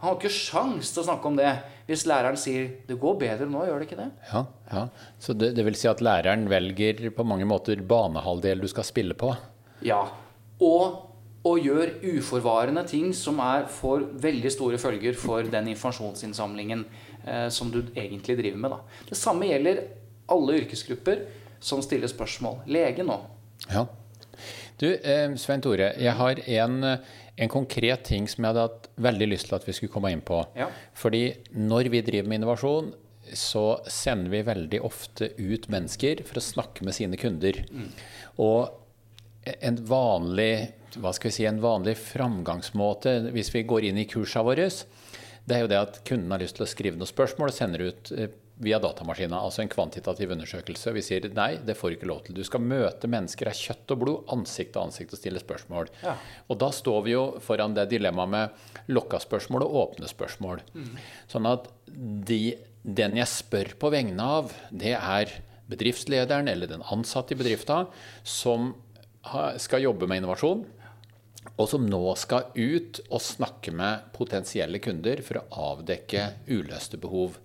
Han 0.00 0.10
har 0.10 0.18
ikke 0.18 0.32
sjans 0.32 0.92
til 0.92 1.02
å 1.02 1.06
snakke 1.08 1.28
om 1.28 1.36
det 1.38 1.50
hvis 1.86 2.04
læreren 2.08 2.36
sier 2.36 2.82
'det 2.86 2.98
går 2.98 3.18
bedre 3.20 3.46
nå', 3.46 3.64
gjør 3.66 3.78
det 3.78 3.86
ikke 3.86 4.02
det? 4.02 4.10
Ja, 4.32 4.44
ja. 4.72 4.88
Så 5.18 5.32
det, 5.38 5.54
det, 5.54 5.64
vil 5.64 5.76
si 5.78 5.88
at 5.88 6.02
læreren 6.02 6.48
velger 6.50 7.10
på 7.14 7.24
mange 7.24 7.46
måter 7.46 7.80
banehalvdel 7.80 8.60
du 8.60 8.68
skal 8.68 8.84
spille 8.84 9.14
på? 9.14 9.36
Ja. 9.82 10.02
Og, 10.60 11.12
og 11.44 11.58
gjør 11.62 11.94
uforvarende 12.02 12.82
ting 12.88 13.14
som 13.14 13.38
er, 13.38 13.68
får 13.70 14.02
veldig 14.18 14.50
store 14.50 14.78
følger 14.78 15.14
for 15.14 15.42
den 15.42 15.68
informasjonsinnsamlingen 15.68 16.84
eh, 17.24 17.48
som 17.48 17.70
du 17.70 17.84
egentlig 17.94 18.36
driver 18.36 18.58
med. 18.58 18.70
Da. 18.70 18.80
Det 19.08 19.16
samme 19.16 19.46
gjelder 19.46 19.84
alle 20.28 20.58
yrkesgrupper 20.60 21.22
som 21.60 21.80
stiller 21.82 22.10
spørsmål. 22.10 22.64
Lege 22.66 23.06
nå. 23.06 23.20
Ja. 23.70 23.86
Du, 24.76 24.88
eh, 24.94 25.30
Svein 25.40 25.62
Tore, 25.64 25.92
jeg 25.96 26.12
har 26.18 26.40
en, 26.60 26.76
en, 26.84 27.50
konkret 27.52 28.04
ting 28.04 28.26
som 28.28 28.44
jeg 28.44 28.52
hadde 28.52 28.66
hatt 28.66 28.88
veldig 29.08 29.28
lyst 29.30 29.48
til 29.48 29.56
at 29.56 29.64
vi 29.64 29.74
skulle 29.76 29.92
komme 29.92 30.12
inn 30.12 30.24
på. 30.24 30.42
Ja. 30.58 30.68
Fordi 30.96 31.30
når 31.56 31.88
vi 31.94 32.02
driver 32.04 32.28
med 32.28 32.42
innovasjon, 32.42 32.90
så 33.32 33.64
sender 33.90 34.30
vi 34.30 34.42
veldig 34.46 34.82
ofte 34.86 35.32
ut 35.38 35.66
mennesker 35.72 36.22
for 36.28 36.38
å 36.38 36.44
snakke 36.44 36.84
med 36.86 36.94
sine 36.94 37.18
kunder. 37.18 37.58
Mm. 37.72 37.88
Og 38.44 39.56
en 39.56 39.80
vanlig, 39.88 40.52
hva 41.00 41.12
skal 41.16 41.30
vi 41.30 41.36
si, 41.38 41.46
en 41.48 41.62
vanlig 41.62 41.96
framgangsmåte 41.98 43.18
hvis 43.34 43.52
vi 43.54 43.66
går 43.68 43.88
inn 43.88 44.00
i 44.02 44.06
kursene 44.10 44.46
våre, 44.46 44.68
det 45.46 45.56
er 45.56 45.62
jo 45.62 45.70
det 45.70 45.78
at 45.78 46.00
kunden 46.06 46.32
har 46.34 46.42
lyst 46.42 46.58
til 46.58 46.66
å 46.66 46.70
skrive 46.70 46.98
noen 46.98 47.10
spørsmål 47.10 47.52
og 47.52 47.56
sender 47.56 47.88
ut 47.88 48.12
eh, 48.12 48.32
via 48.62 48.78
datamaskina, 48.80 49.38
altså 49.44 49.60
en 49.62 49.70
kvantitativ 49.72 50.30
undersøkelse. 50.32 50.92
Vi 50.96 51.02
sier 51.04 51.26
nei, 51.36 51.58
det 51.60 51.76
får 51.76 51.96
ikke 51.96 52.08
lov 52.08 52.22
til. 52.24 52.36
Du 52.38 52.44
skal 52.46 52.62
møte 52.64 53.08
mennesker 53.10 53.50
av 53.50 53.58
kjøtt 53.58 53.92
og 53.92 54.00
blod, 54.00 54.22
ansikt 54.32 54.72
til 54.72 54.82
ansikt, 54.86 55.12
og 55.12 55.20
stille 55.20 55.42
spørsmål. 55.42 55.90
Ja. 56.04 56.14
Og 56.48 56.60
da 56.62 56.70
står 56.72 57.02
vi 57.04 57.12
jo 57.12 57.24
foran 57.44 57.76
det 57.76 57.88
dilemmaet 57.92 58.32
med 58.32 58.94
lokka 58.96 59.20
spørsmål 59.20 59.66
og 59.66 59.76
åpne 59.82 60.08
spørsmål. 60.08 60.62
Mm. 60.72 60.94
Sånn 61.32 61.50
at 61.50 61.68
de, 61.86 62.40
den 62.82 63.20
jeg 63.20 63.32
spør 63.32 63.74
på 63.82 63.92
vegne 63.92 64.30
av, 64.38 64.54
det 64.72 64.94
er 64.96 65.34
bedriftslederen 65.68 66.48
eller 66.48 66.70
den 66.70 66.84
ansatte 66.94 67.34
i 67.34 67.40
bedriften 67.40 67.90
som 68.24 68.72
skal 69.60 69.84
jobbe 69.84 70.08
med 70.08 70.22
innovasjon. 70.22 70.64
Og 71.56 71.68
som 71.70 71.84
nå 71.88 72.00
skal 72.18 72.48
ut 72.56 72.98
og 73.06 73.20
snakke 73.22 73.72
med 73.74 74.08
potensielle 74.16 74.80
kunder 74.82 75.20
for 75.24 75.40
å 75.40 75.68
avdekke 75.72 76.24
uløste 76.48 76.98
behov. 77.00 77.36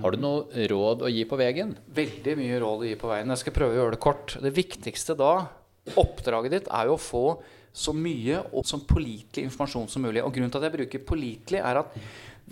Har 0.00 0.14
du 0.14 0.22
noe 0.22 0.66
råd 0.70 1.04
å 1.04 1.10
gi 1.12 1.24
på 1.28 1.36
veien? 1.36 1.74
Veldig 1.92 2.36
mye 2.38 2.60
råd 2.62 2.84
å 2.84 2.88
gi 2.88 2.98
på 3.00 3.10
veien. 3.10 3.32
Jeg 3.34 3.42
skal 3.42 3.56
prøve 3.56 3.74
å 3.74 3.80
gjøre 3.80 3.96
det 3.96 4.02
kort. 4.02 4.36
Det 4.40 4.54
viktigste 4.56 5.16
da, 5.18 5.32
oppdraget 6.00 6.54
ditt, 6.54 6.70
er 6.72 6.88
jo 6.88 6.96
å 6.96 7.02
få 7.02 7.26
så 7.72 7.94
mye 7.96 8.42
og 8.52 8.66
så 8.68 8.78
pålitelig 8.84 9.46
informasjon 9.48 9.88
som 9.92 10.04
mulig. 10.04 10.22
Og 10.24 10.32
grunnen 10.34 10.52
til 10.52 10.60
at 10.60 10.68
jeg 10.68 10.76
bruker 10.76 11.04
pålitelig, 11.08 11.60
er 11.60 11.80
at 11.82 11.96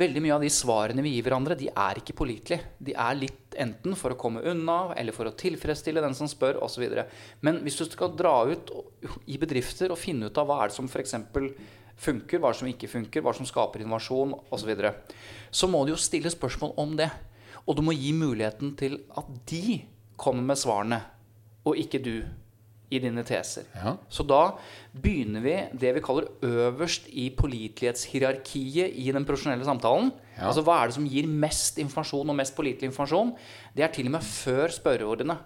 veldig 0.00 0.22
mye 0.24 0.36
av 0.36 0.44
de 0.44 0.50
svarene 0.52 1.04
vi 1.04 1.14
gir 1.16 1.26
hverandre, 1.26 1.56
de 1.60 1.68
er 1.68 2.00
ikke 2.00 2.16
pålitelige. 2.20 2.74
De 2.80 2.94
er 2.96 3.18
litt 3.18 3.56
enten 3.60 3.96
for 3.98 4.14
å 4.14 4.20
komme 4.20 4.44
unna, 4.48 4.94
eller 4.96 5.16
for 5.16 5.28
å 5.28 5.34
tilfredsstille 5.36 6.04
den 6.04 6.16
som 6.16 6.28
spør, 6.30 6.60
osv. 6.64 6.86
Men 7.44 7.60
hvis 7.64 7.80
du 7.80 7.84
skal 7.88 8.14
dra 8.16 8.36
ut 8.48 8.72
i 9.28 9.40
bedrifter 9.40 9.92
og 9.92 10.00
finne 10.00 10.30
ut 10.30 10.40
av 10.40 10.48
hva 10.48 10.62
er 10.62 10.72
det 10.72 10.78
som 10.78 10.88
f.eks. 10.88 11.16
funker, 12.00 12.40
hva 12.40 12.52
som 12.56 12.68
ikke 12.70 12.88
funker, 12.88 13.24
hva 13.24 13.34
som 13.36 13.48
skaper 13.48 13.84
innovasjon 13.84 14.36
osv., 14.52 14.72
så, 14.76 14.94
så 15.50 15.68
må 15.68 15.84
du 15.84 15.92
jo 15.92 16.00
stille 16.00 16.32
spørsmål 16.32 16.76
om 16.80 16.96
det. 17.00 17.10
Og 17.66 17.76
du 17.76 17.82
må 17.86 17.94
gi 17.96 18.12
muligheten 18.16 18.74
til 18.78 19.00
at 19.16 19.32
de 19.50 19.80
kommer 20.20 20.52
med 20.52 20.60
svarene, 20.60 21.00
og 21.64 21.76
ikke 21.80 22.00
du 22.02 22.14
i 22.90 22.98
dine 22.98 23.22
teser. 23.26 23.68
Ja. 23.76 23.94
Så 24.10 24.24
da 24.26 24.56
begynner 24.90 25.44
vi 25.44 25.54
det 25.78 25.92
vi 25.94 26.02
kaller 26.02 26.26
øverst 26.42 27.06
i 27.08 27.28
pålitelighetshierarkiet 27.38 28.96
i 28.98 29.06
den 29.14 29.26
profesjonelle 29.28 29.66
samtalen. 29.66 30.10
Ja. 30.34 30.48
Altså 30.48 30.64
hva 30.66 30.80
er 30.80 30.90
det 30.90 30.96
som 30.98 31.06
gir 31.06 31.28
mest 31.30 31.78
informasjon 31.82 32.32
og 32.32 32.38
mest 32.40 32.56
pålitelig 32.58 32.90
informasjon? 32.90 33.34
Det 33.76 33.86
er 33.86 33.94
til 33.94 34.10
og 34.10 34.16
med 34.16 34.26
før 34.26 34.74
spørreordene. 34.74 35.38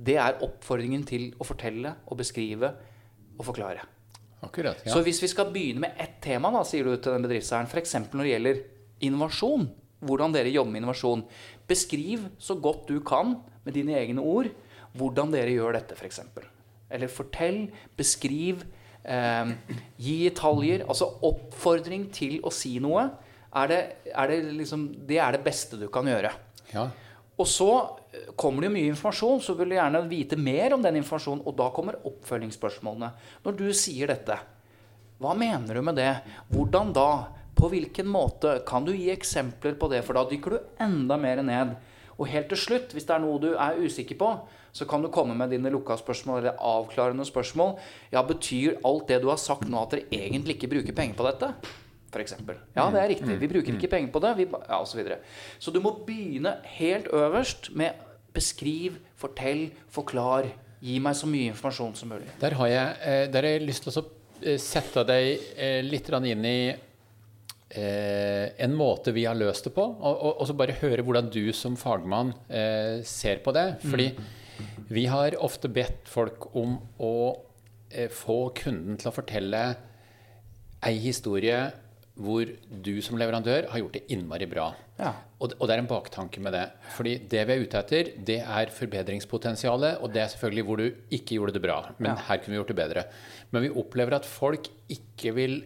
Det 0.00 0.16
er 0.16 0.38
oppfordringen 0.46 1.02
til 1.08 1.32
å 1.40 1.48
fortelle 1.48 1.96
og 2.06 2.20
beskrive 2.22 2.70
og 3.36 3.48
forklare. 3.50 3.82
Akkurat, 4.46 4.78
ja. 4.86 4.94
Så 4.94 5.02
hvis 5.04 5.20
vi 5.20 5.28
skal 5.28 5.50
begynne 5.52 5.82
med 5.84 5.98
ett 6.00 6.20
tema, 6.24 6.48
da, 6.54 6.62
sier 6.64 6.86
du 6.86 6.94
til 6.94 7.12
den 7.12 7.26
bedriftseieren, 7.26 7.68
f.eks. 7.68 7.98
når 8.14 8.22
det 8.24 8.30
gjelder 8.30 8.62
innovasjon, 9.04 9.66
hvordan 10.00 10.34
dere 10.34 10.52
jobber 10.52 10.72
med 10.72 10.82
innovasjon. 10.82 11.24
Beskriv 11.68 12.26
så 12.40 12.56
godt 12.60 12.88
du 12.88 13.00
kan 13.04 13.36
med 13.64 13.76
dine 13.76 13.96
egne 13.98 14.24
ord 14.24 14.50
hvordan 14.98 15.30
dere 15.34 15.54
gjør 15.54 15.76
dette, 15.78 15.94
f.eks. 15.94 16.00
For 16.00 16.08
eksempel. 16.08 16.46
Eller 16.90 17.12
fortell, 17.12 17.60
beskriv, 17.98 18.64
eh, 19.04 19.52
gi 20.02 20.16
detaljer. 20.26 20.86
Altså 20.88 21.06
oppfordring 21.28 22.08
til 22.14 22.40
å 22.42 22.50
si 22.54 22.78
noe. 22.82 23.06
Er 23.50 23.70
det, 23.70 23.80
er 24.10 24.30
det, 24.30 24.40
liksom, 24.58 24.88
det 25.06 25.20
er 25.22 25.36
det 25.36 25.44
beste 25.46 25.78
du 25.78 25.86
kan 25.92 26.06
gjøre. 26.10 26.32
Ja. 26.74 26.88
Og 27.40 27.48
så 27.48 27.70
kommer 28.38 28.62
det 28.62 28.70
jo 28.70 28.74
mye 28.74 28.90
informasjon, 28.90 29.40
så 29.42 29.54
vil 29.56 29.72
du 29.72 29.76
gjerne 29.78 30.02
vite 30.10 30.36
mer 30.36 30.74
om 30.76 30.82
den 30.84 30.98
informasjonen. 31.00 31.44
Og 31.46 31.56
da 31.58 31.70
kommer 31.74 32.00
oppfølgingsspørsmålene. 32.10 33.12
Når 33.46 33.58
du 33.58 33.68
sier 33.76 34.10
dette, 34.12 34.36
hva 35.20 35.34
mener 35.36 35.76
du 35.76 35.84
med 35.84 35.98
det? 36.00 36.12
Hvordan 36.50 36.92
da? 36.96 37.10
På 37.58 37.68
hvilken 37.72 38.08
måte? 38.08 38.58
Kan 38.66 38.86
du 38.86 38.92
gi 38.96 39.10
eksempler 39.12 39.74
på 39.80 39.88
det? 39.92 40.02
For 40.06 40.16
da 40.16 40.24
dykker 40.30 40.56
du 40.56 40.84
enda 40.84 41.18
mer 41.20 41.42
ned. 41.44 41.74
Og 42.20 42.28
helt 42.28 42.50
til 42.52 42.60
slutt, 42.60 42.92
hvis 42.92 43.06
det 43.08 43.14
er 43.16 43.22
noe 43.22 43.40
du 43.40 43.52
er 43.54 43.78
usikker 43.80 44.18
på, 44.20 44.30
så 44.76 44.86
kan 44.86 45.02
du 45.02 45.08
komme 45.12 45.34
med 45.34 45.50
dine 45.50 45.70
lukka 45.72 45.96
spørsmål 45.98 46.42
eller 46.42 46.58
avklarende 46.62 47.24
spørsmål. 47.26 47.78
Ja, 48.12 48.22
Betyr 48.26 48.76
alt 48.86 49.08
det 49.08 49.22
du 49.22 49.30
har 49.32 49.40
sagt 49.40 49.66
nå, 49.68 49.80
at 49.82 49.96
dere 49.96 50.10
egentlig 50.12 50.58
ikke 50.58 50.70
bruker 50.74 50.96
penger 50.96 51.16
på 51.18 51.26
dette? 51.26 51.52
For 52.10 52.22
eksempel. 52.22 52.56
ja, 52.74 52.88
det 52.90 53.00
er 53.00 53.08
riktig. 53.12 53.38
Vi 53.38 53.48
bruker 53.48 53.76
ikke 53.76 53.90
penger 53.90 54.12
på 54.12 54.22
det. 54.22 54.36
Vi, 54.36 54.46
ja, 54.50 54.78
og 54.80 54.88
Så, 54.88 54.98
videre. 54.98 55.20
så 55.58 55.70
du 55.70 55.80
må 55.80 55.92
begynne 56.06 56.56
helt 56.76 57.06
øverst 57.06 57.70
med 57.74 57.94
beskriv, 58.34 58.98
fortell, 59.16 59.70
forklar. 59.88 60.50
Gi 60.80 60.98
meg 60.98 61.14
så 61.14 61.28
mye 61.28 61.50
informasjon 61.52 61.94
som 61.94 62.08
mulig. 62.08 62.28
Der 62.40 62.56
har 62.56 62.66
jeg, 62.66 62.96
eh, 63.04 63.26
der 63.30 63.42
har 63.42 63.52
jeg 63.56 63.66
lyst 63.66 63.84
til 63.84 63.92
å 63.92 64.04
eh, 64.42 64.56
sette 64.58 65.04
deg 65.04 65.40
eh, 65.56 65.82
litt 65.84 66.08
inn 66.08 66.44
i 66.44 66.74
eh, 67.70 68.50
en 68.64 68.74
måte 68.76 69.14
vi 69.14 69.26
har 69.28 69.38
løst 69.38 69.68
det 69.68 69.74
på, 69.76 69.84
og, 69.84 70.14
og, 70.14 70.32
og, 70.32 70.46
så 70.48 70.56
bare 70.58 70.78
høre 70.80 71.04
hvordan 71.06 71.30
du 71.32 71.52
som 71.56 71.78
fagmann 71.80 72.34
eh, 72.48 73.02
ser 73.06 73.42
på 73.44 73.54
det. 73.56 73.66
Fordi 73.84 74.10
mm. 74.16 74.88
vi 74.90 75.06
har 75.10 75.38
ofte 75.42 75.70
bedt 75.72 76.10
folk 76.10 76.50
om 76.58 76.78
å 76.98 77.14
eh, 77.90 78.10
få 78.12 78.42
kunden 78.58 79.00
til 79.00 79.12
å 79.12 79.16
fortelle 79.16 79.64
ei 80.86 80.96
historie 81.02 81.68
hvor 82.20 82.48
du 82.68 82.98
som 83.04 83.16
leverandør 83.20 83.70
har 83.72 83.80
gjort 83.80 83.96
det 83.96 84.02
innmari 84.12 84.46
bra. 84.50 84.66
Ja. 85.00 85.14
Og, 85.40 85.54
og, 85.56 85.64
det 85.68 85.76
er 85.76 85.82
en 85.82 85.88
baktanke 85.88 86.42
med 86.44 86.52
det. 86.52 86.66
Fordi 86.92 87.14
det 87.32 87.44
vi 87.48 87.54
er 87.54 87.64
ute 87.64 87.80
etter, 87.80 88.10
det 88.28 88.38
er 88.42 88.72
forbedringspotensialet. 88.76 90.02
Og 90.04 90.12
det 90.12 90.24
er 90.24 90.32
selvfølgelig 90.34 90.66
hvor 90.68 90.82
du 90.82 90.86
ikke 91.16 91.38
gjorde 91.38 91.56
det 91.56 91.64
bra. 91.64 91.78
Men 91.96 92.12
ja. 92.12 92.18
her 92.28 92.42
kunne 92.42 92.54
vi 92.54 92.60
gjort 92.60 92.72
det 92.74 92.80
bedre. 92.82 93.06
Men 93.54 93.64
vi 93.64 93.72
opplever 93.82 94.18
at 94.18 94.28
folk 94.28 94.68
ikke 94.92 95.32
vil 95.38 95.56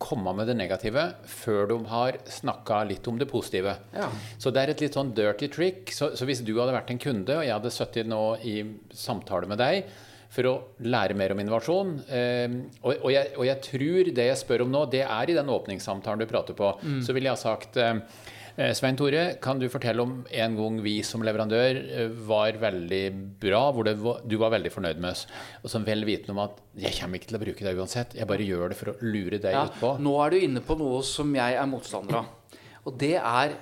komme 0.00 0.34
med 0.36 0.50
det 0.50 0.56
negative 0.58 1.04
før 1.28 1.70
de 1.70 1.78
har 1.90 2.18
snakka 2.28 2.82
litt 2.90 3.08
om 3.10 3.18
det 3.20 3.28
positive. 3.30 3.76
Ja. 3.94 4.10
Så 4.38 4.52
det 4.54 4.62
er 4.62 4.74
et 4.74 4.84
litt 4.84 4.98
sånn 4.98 5.14
dirty 5.16 5.48
trick. 5.52 5.94
Så, 5.94 6.12
så, 6.18 6.28
hvis 6.28 6.44
du 6.44 6.54
hadde 6.58 6.76
vært 6.76 6.92
en 6.92 7.00
kunde, 7.02 7.38
og 7.38 7.46
jeg 7.46 7.54
hadde 7.54 7.74
sittet 7.74 8.10
nå 8.10 8.22
i 8.44 8.60
samtale 8.94 9.50
med 9.50 9.60
deg 9.62 9.88
for 10.28 10.44
å 10.44 10.56
lære 10.84 11.16
mer 11.16 11.32
om 11.32 11.38
innovasjon 11.40 11.94
eh, 12.12 12.52
og, 12.82 12.90
og, 12.92 13.06
jeg, 13.14 13.30
og, 13.32 13.46
jeg, 13.48 13.60
tror 13.64 14.10
det 14.12 14.26
jeg 14.26 14.40
spør 14.42 14.66
om 14.66 14.74
nå, 14.74 14.82
det 14.92 15.06
er 15.06 15.30
i 15.32 15.36
den 15.38 15.48
åpningssamtalen 15.48 16.20
du 16.20 16.28
prater 16.28 16.58
på. 16.58 16.74
Mm. 16.82 16.98
Så 17.06 17.16
ville 17.16 17.30
jeg 17.30 17.38
ha 17.38 17.40
sagt 17.40 17.80
eh, 17.80 17.94
Eh, 17.96 18.37
Svein 18.58 18.96
Tore, 18.98 19.36
kan 19.38 19.60
du 19.60 19.68
fortelle 19.70 20.02
om 20.02 20.14
en 20.34 20.54
gang 20.58 20.78
vi 20.82 20.96
som 21.06 21.22
leverandør 21.22 21.76
eh, 21.78 22.08
var 22.26 22.56
veldig 22.58 23.02
bra, 23.38 23.60
hvor 23.70 23.86
var, 24.02 24.24
du 24.26 24.34
var 24.40 24.50
veldig 24.56 24.72
fornøyd 24.74 24.98
med 24.98 25.12
oss, 25.12 25.28
og 25.62 25.70
som 25.70 25.86
vel 25.86 26.02
vitende 26.08 26.34
om 26.34 26.40
at 26.42 26.58
jeg 26.82 26.96
kommer 26.96 27.20
ikke 27.20 27.30
til 27.30 27.38
å 27.38 27.42
bruke 27.44 27.66
det 27.68 27.76
uansett, 27.78 28.16
jeg 28.18 28.26
bare 28.26 28.48
gjør 28.48 28.72
det 28.72 28.78
for 28.80 28.90
å 28.90 28.96
lure 29.06 29.38
deg 29.38 29.54
ja, 29.54 29.62
utpå. 29.70 29.92
Nå 30.02 30.16
er 30.24 30.34
du 30.34 30.46
inne 30.48 30.64
på 30.66 30.74
noe 30.80 31.04
som 31.06 31.30
jeg 31.38 31.54
er 31.54 31.70
motstander 31.70 32.18
av. 32.18 32.58
Og 32.82 32.98
det 32.98 33.14
er 33.20 33.54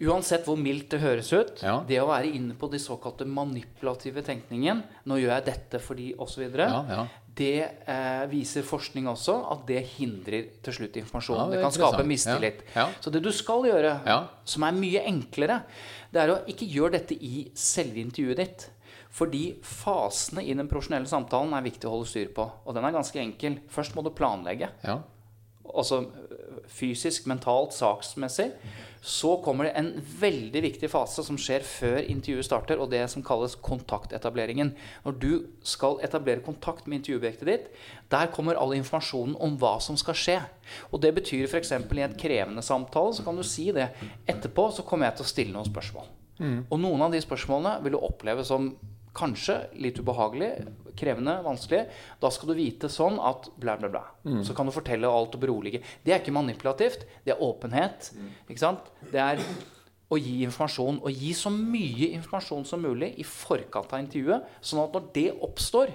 Uansett 0.00 0.46
hvor 0.48 0.56
mildt 0.56 0.94
det 0.94 1.02
høres 1.02 1.28
ut, 1.32 1.58
ja. 1.60 1.78
det 1.84 1.98
å 2.00 2.08
være 2.08 2.30
inne 2.32 2.54
på 2.56 2.70
de 2.72 2.78
såkalte 2.80 3.26
manipulative 3.28 4.22
tenkningen 4.24 4.80
Nå 5.04 5.18
gjør 5.20 5.34
jeg 5.34 5.44
dette 5.50 5.80
fordi 5.84 6.06
osv. 6.16 6.46
Ja, 6.56 6.84
ja 6.88 7.02
det 7.40 7.60
eh, 7.88 8.24
viser 8.30 8.66
forskning 8.66 9.06
også 9.10 9.36
at 9.52 9.62
det 9.68 9.80
hindrer 9.94 10.50
til 10.64 10.76
slutt 10.76 10.98
informasjon. 11.00 11.38
Ja, 11.38 11.46
det, 11.46 11.56
det, 11.56 11.62
kan 11.64 11.76
skape 11.76 12.04
mistillit. 12.08 12.64
Ja. 12.74 12.82
Ja. 12.82 12.86
Så 13.00 13.12
det 13.14 13.22
du 13.24 13.30
skal 13.34 13.64
gjøre, 13.68 13.94
som 14.48 14.66
er 14.66 14.76
mye 14.76 15.04
enklere, 15.08 15.60
det 16.12 16.24
er 16.24 16.34
å 16.34 16.40
ikke 16.50 16.68
gjøre 16.68 16.98
dette 16.98 17.16
i 17.16 17.46
selve 17.56 18.02
intervjuet 18.02 18.42
ditt. 18.42 18.66
Fordi 19.14 19.44
fasene 19.66 20.44
i 20.46 20.54
den 20.54 20.68
profesjonelle 20.70 21.08
samtalen 21.10 21.54
er 21.56 21.64
viktig 21.66 21.88
å 21.88 21.96
holde 21.96 22.10
styr 22.10 22.28
på. 22.34 22.44
Og 22.66 22.76
den 22.76 22.86
er 22.86 22.94
ganske 22.94 23.22
enkel. 23.22 23.58
Først 23.72 23.96
må 23.96 24.04
du 24.06 24.12
planlegge. 24.14 24.70
Altså 25.70 26.04
fysisk, 26.70 27.26
mentalt, 27.30 27.74
saksmessig. 27.76 28.50
Så 29.00 29.36
kommer 29.40 29.64
det 29.64 29.72
en 29.80 29.94
veldig 30.20 30.60
viktig 30.60 30.90
fase 30.92 31.24
som 31.24 31.38
skjer 31.40 31.64
før 31.64 32.02
intervjuet 32.02 32.44
starter, 32.44 32.80
og 32.82 32.90
det 32.92 33.00
som 33.08 33.24
kalles 33.24 33.56
kontaktetableringen. 33.64 34.74
Når 35.06 35.16
du 35.22 35.30
skal 35.64 35.96
etablere 36.04 36.44
kontakt 36.44 36.86
med 36.86 37.00
intervjuobjektet 37.00 37.48
ditt, 37.48 37.70
der 38.12 38.28
kommer 38.34 38.60
all 38.60 38.76
informasjonen 38.76 39.38
om 39.40 39.56
hva 39.60 39.78
som 39.80 39.96
skal 40.00 40.18
skje. 40.20 40.38
Og 40.92 41.00
det 41.00 41.14
betyr 41.16 41.48
f.eks. 41.48 41.72
i 41.72 42.04
et 42.04 42.18
krevende 42.20 42.64
samtale, 42.66 43.16
så 43.16 43.24
kan 43.24 43.40
du 43.40 43.46
si 43.46 43.70
det. 43.72 43.88
Etterpå 44.28 44.68
så 44.76 44.84
kommer 44.84 45.08
jeg 45.08 45.20
til 45.20 45.28
å 45.28 45.32
stille 45.32 45.56
noen 45.56 45.70
spørsmål. 45.70 46.12
Mm. 46.40 46.58
Og 46.68 46.80
noen 46.80 47.04
av 47.04 47.12
de 47.12 47.20
spørsmålene 47.24 47.78
vil 47.84 47.96
du 47.96 48.02
oppleve 48.04 48.44
som 48.48 48.72
kanskje 49.16 49.56
litt 49.82 49.98
ubehagelig, 49.98 50.50
krevende, 50.98 51.36
vanskelig. 51.44 51.84
Da 52.22 52.30
skal 52.32 52.52
du 52.52 52.58
vite 52.58 52.90
sånn 52.92 53.18
at 53.22 53.48
bla, 53.60 53.76
bla, 53.80 53.90
bla. 53.92 54.04
Mm. 54.26 54.42
Så 54.46 54.54
kan 54.56 54.68
du 54.68 54.74
fortelle 54.74 55.10
alt 55.10 55.34
og 55.36 55.42
berolige. 55.42 55.82
Det 56.04 56.14
er 56.14 56.22
ikke 56.22 56.34
manipulativt. 56.36 57.06
Det 57.24 57.34
er 57.34 57.42
åpenhet. 57.44 58.12
Mm. 58.16 58.30
Ikke 58.48 58.62
sant? 58.62 58.90
Det 59.10 59.22
er 59.22 59.42
å 60.10 60.18
gi 60.18 60.40
informasjon. 60.46 61.00
Og 61.06 61.24
gi 61.24 61.32
så 61.38 61.52
mye 61.54 62.12
informasjon 62.18 62.66
som 62.68 62.82
mulig 62.82 63.12
i 63.22 63.26
forkant 63.26 63.92
av 63.94 64.02
intervjuet, 64.02 64.46
sånn 64.62 64.84
at 64.84 64.94
når 64.96 65.10
det 65.16 65.26
oppstår, 65.46 65.92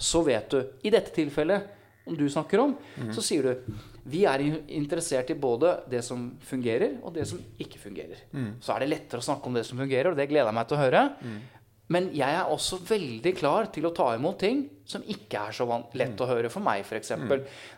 så 0.00 0.24
vet 0.24 0.48
du 0.52 0.58
I 0.88 0.92
dette 0.94 1.12
tilfellet, 1.12 1.76
om 2.08 2.16
du 2.16 2.24
snakker 2.32 2.62
om, 2.62 2.72
så 3.12 3.22
sier 3.22 3.44
du 3.44 3.74
vi 4.10 4.22
er 4.26 4.40
interessert 4.72 5.28
i 5.30 5.36
både 5.38 5.74
det 5.92 6.00
som 6.02 6.22
fungerer, 6.42 6.96
og 7.04 7.12
det 7.14 7.26
som 7.28 7.38
ikke 7.60 7.78
fungerer. 7.78 8.22
Så 8.64 8.72
er 8.72 8.82
det 8.82 8.88
lettere 8.88 9.20
å 9.20 9.26
snakke 9.26 9.46
om 9.46 9.54
det 9.54 9.62
som 9.68 9.78
fungerer, 9.78 10.08
og 10.10 10.16
det 10.18 10.26
gleder 10.30 10.48
jeg 10.48 10.56
meg 10.56 10.70
til 10.70 10.78
å 10.78 10.80
høre. 10.80 11.02
Men 11.90 12.06
jeg 12.14 12.30
er 12.30 12.46
også 12.46 12.78
veldig 12.86 13.32
klar 13.34 13.66
til 13.74 13.88
å 13.88 13.94
ta 13.94 14.12
imot 14.14 14.38
ting 14.38 14.62
som 14.86 15.02
ikke 15.10 15.40
er 15.48 15.54
så 15.54 15.66
lett 15.98 16.20
å 16.22 16.28
høre 16.28 16.50
for 16.50 16.62
meg, 16.62 16.84
f.eks. 16.86 17.12
Mm. 17.18 17.32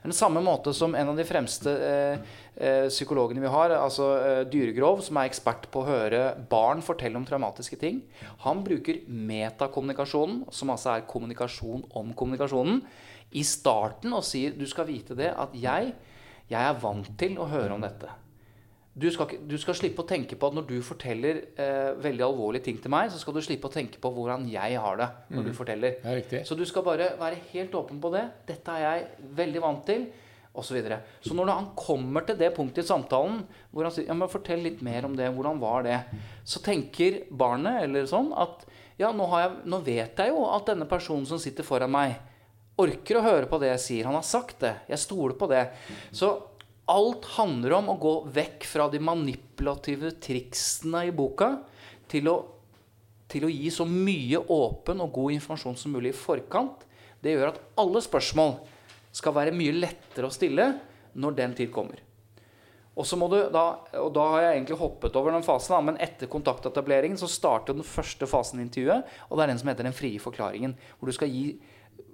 Den 0.04 0.16
samme 0.16 0.42
måte 0.44 0.74
som 0.76 0.92
en 0.96 1.12
av 1.12 1.16
de 1.16 1.24
fremste 1.28 1.72
eh, 1.72 2.34
eh, 2.56 2.88
psykologene 2.92 3.40
vi 3.40 3.52
har, 3.52 3.72
altså 3.76 4.08
eh, 4.18 4.42
Dyregrov, 4.52 5.00
som 5.06 5.20
er 5.20 5.30
ekspert 5.30 5.68
på 5.72 5.80
å 5.80 5.88
høre 5.88 6.22
barn 6.50 6.84
fortelle 6.84 7.16
om 7.20 7.26
traumatiske 7.28 7.80
ting, 7.80 8.02
han 8.44 8.60
bruker 8.64 9.00
metakommunikasjonen, 9.08 10.44
som 10.52 10.72
altså 10.74 10.92
er 10.94 11.08
kommunikasjon 11.08 11.86
om 11.96 12.12
kommunikasjonen, 12.16 12.82
i 13.32 13.44
starten 13.48 14.12
og 14.12 14.26
sier 14.28 14.52
du 14.52 14.66
skal 14.68 14.90
vite 14.90 15.16
det 15.16 15.32
at 15.32 15.56
jeg, 15.56 15.94
jeg 16.52 16.60
er 16.60 16.82
vant 16.84 17.08
til 17.20 17.40
å 17.40 17.48
høre 17.48 17.72
om 17.78 17.80
dette. 17.80 18.12
Du 18.92 19.06
skal, 19.08 19.38
du 19.48 19.54
skal, 19.56 19.76
slippe 19.78 20.02
å 20.04 20.08
tenke 20.08 20.36
på 20.36 20.50
at 20.50 20.56
når 20.56 20.66
du 20.68 20.74
forteller 20.84 21.38
eh, 21.56 21.92
veldig 22.02 22.26
alvorlige 22.26 22.66
ting 22.66 22.80
til 22.82 22.92
meg, 22.92 23.08
så 23.08 23.20
skal 23.20 23.38
du 23.38 23.40
slippe 23.44 23.70
å 23.70 23.72
tenke 23.72 23.96
på 24.02 24.10
hvordan 24.12 24.44
jeg 24.52 24.76
har 24.84 24.98
det 25.00 25.06
når 25.30 25.38
mm. 25.38 25.46
du 25.46 25.56
forteller. 25.56 25.94
Ja, 26.04 26.42
så 26.44 26.58
du 26.58 26.66
skal 26.68 26.84
bare 26.84 27.14
være 27.20 27.40
helt 27.54 27.72
åpen 27.78 28.02
på 28.02 28.10
det. 28.12 28.26
Dette 28.50 28.74
er 28.76 28.84
jeg 28.84 29.30
veldig 29.40 29.64
vant 29.64 29.86
til. 29.88 30.10
Og 30.52 30.66
så, 30.68 30.74
videre. 30.76 30.98
så 31.24 31.32
når 31.32 31.48
han 31.48 31.68
kommer 31.72 32.26
til 32.28 32.36
det 32.36 32.50
punktet 32.52 32.84
i 32.84 32.88
samtalen 32.90 33.38
hvor 33.72 33.86
han 33.86 33.94
sier 33.94 34.10
ja, 34.10 34.12
men 34.12 34.28
fortell 34.28 34.60
litt 34.60 34.82
mer 34.84 35.06
om 35.08 35.14
det, 35.16 35.30
hvordan 35.32 35.56
var 35.62 35.86
det, 35.86 35.94
så 36.44 36.60
tenker 36.60 37.22
barnet 37.32 37.86
eller 37.86 38.04
sånn 38.10 38.28
at 38.36 38.66
ja, 39.00 39.08
nå, 39.16 39.30
jeg, 39.32 39.54
nå 39.64 39.80
vet 39.86 40.20
jeg 40.20 40.34
jo 40.34 40.44
at 40.52 40.68
denne 40.68 40.84
personen 40.90 41.24
som 41.24 41.40
sitter 41.40 41.64
foran 41.64 41.94
meg, 41.94 42.18
orker 42.82 43.18
å 43.18 43.24
høre 43.24 43.48
på 43.48 43.58
det 43.62 43.70
jeg 43.72 43.82
sier. 43.86 44.08
Han 44.08 44.16
har 44.18 44.26
sagt 44.26 44.60
det. 44.62 44.74
Jeg 44.90 45.00
stoler 45.00 45.36
på 45.38 45.48
det. 45.50 45.64
Så 46.14 46.34
alt 46.92 47.26
handler 47.38 47.78
om 47.78 47.90
å 47.92 47.98
gå 48.00 48.14
vekk 48.34 48.66
fra 48.68 48.88
de 48.92 49.00
manipulative 49.02 50.12
triksene 50.22 51.06
i 51.08 51.14
boka 51.16 51.54
til 52.12 52.28
å, 52.28 52.36
til 53.32 53.48
å 53.48 53.52
gi 53.52 53.72
så 53.72 53.86
mye 53.88 54.42
åpen 54.52 55.00
og 55.00 55.14
god 55.16 55.38
informasjon 55.38 55.78
som 55.80 55.96
mulig 55.96 56.12
i 56.12 56.18
forkant. 56.18 56.84
Det 57.22 57.34
gjør 57.34 57.52
at 57.52 57.60
alle 57.80 58.02
spørsmål 58.04 58.56
skal 59.12 59.36
være 59.36 59.54
mye 59.56 59.74
lettere 59.76 60.28
å 60.28 60.34
stille 60.34 60.72
når 61.20 61.38
den 61.38 61.54
tid 61.56 61.72
kommer. 61.72 62.00
Og 62.92 63.06
så 63.08 63.16
må 63.16 63.28
du 63.32 63.38
da, 63.52 63.64
og 64.02 64.10
da 64.12 64.24
har 64.34 64.42
jeg 64.44 64.56
egentlig 64.58 64.80
hoppet 64.82 65.14
over 65.16 65.32
den 65.32 65.44
fasen, 65.46 65.78
men 65.86 66.00
etter 66.02 66.28
kontaktetableringen 66.32 67.16
så 67.20 67.28
starter 67.30 67.76
den 67.76 67.86
første 67.88 68.28
fasen 68.28 68.60
i 68.60 68.66
intervjuet, 68.66 69.08
og 69.30 69.38
det 69.38 69.44
er 69.44 69.52
den 69.52 69.62
som 69.62 69.70
heter 69.72 69.88
den 69.88 69.96
frie 69.96 70.20
forklaringen. 70.20 70.74
Hvor 70.98 71.08
du 71.08 71.16
skal 71.16 71.32
gi, 71.32 71.46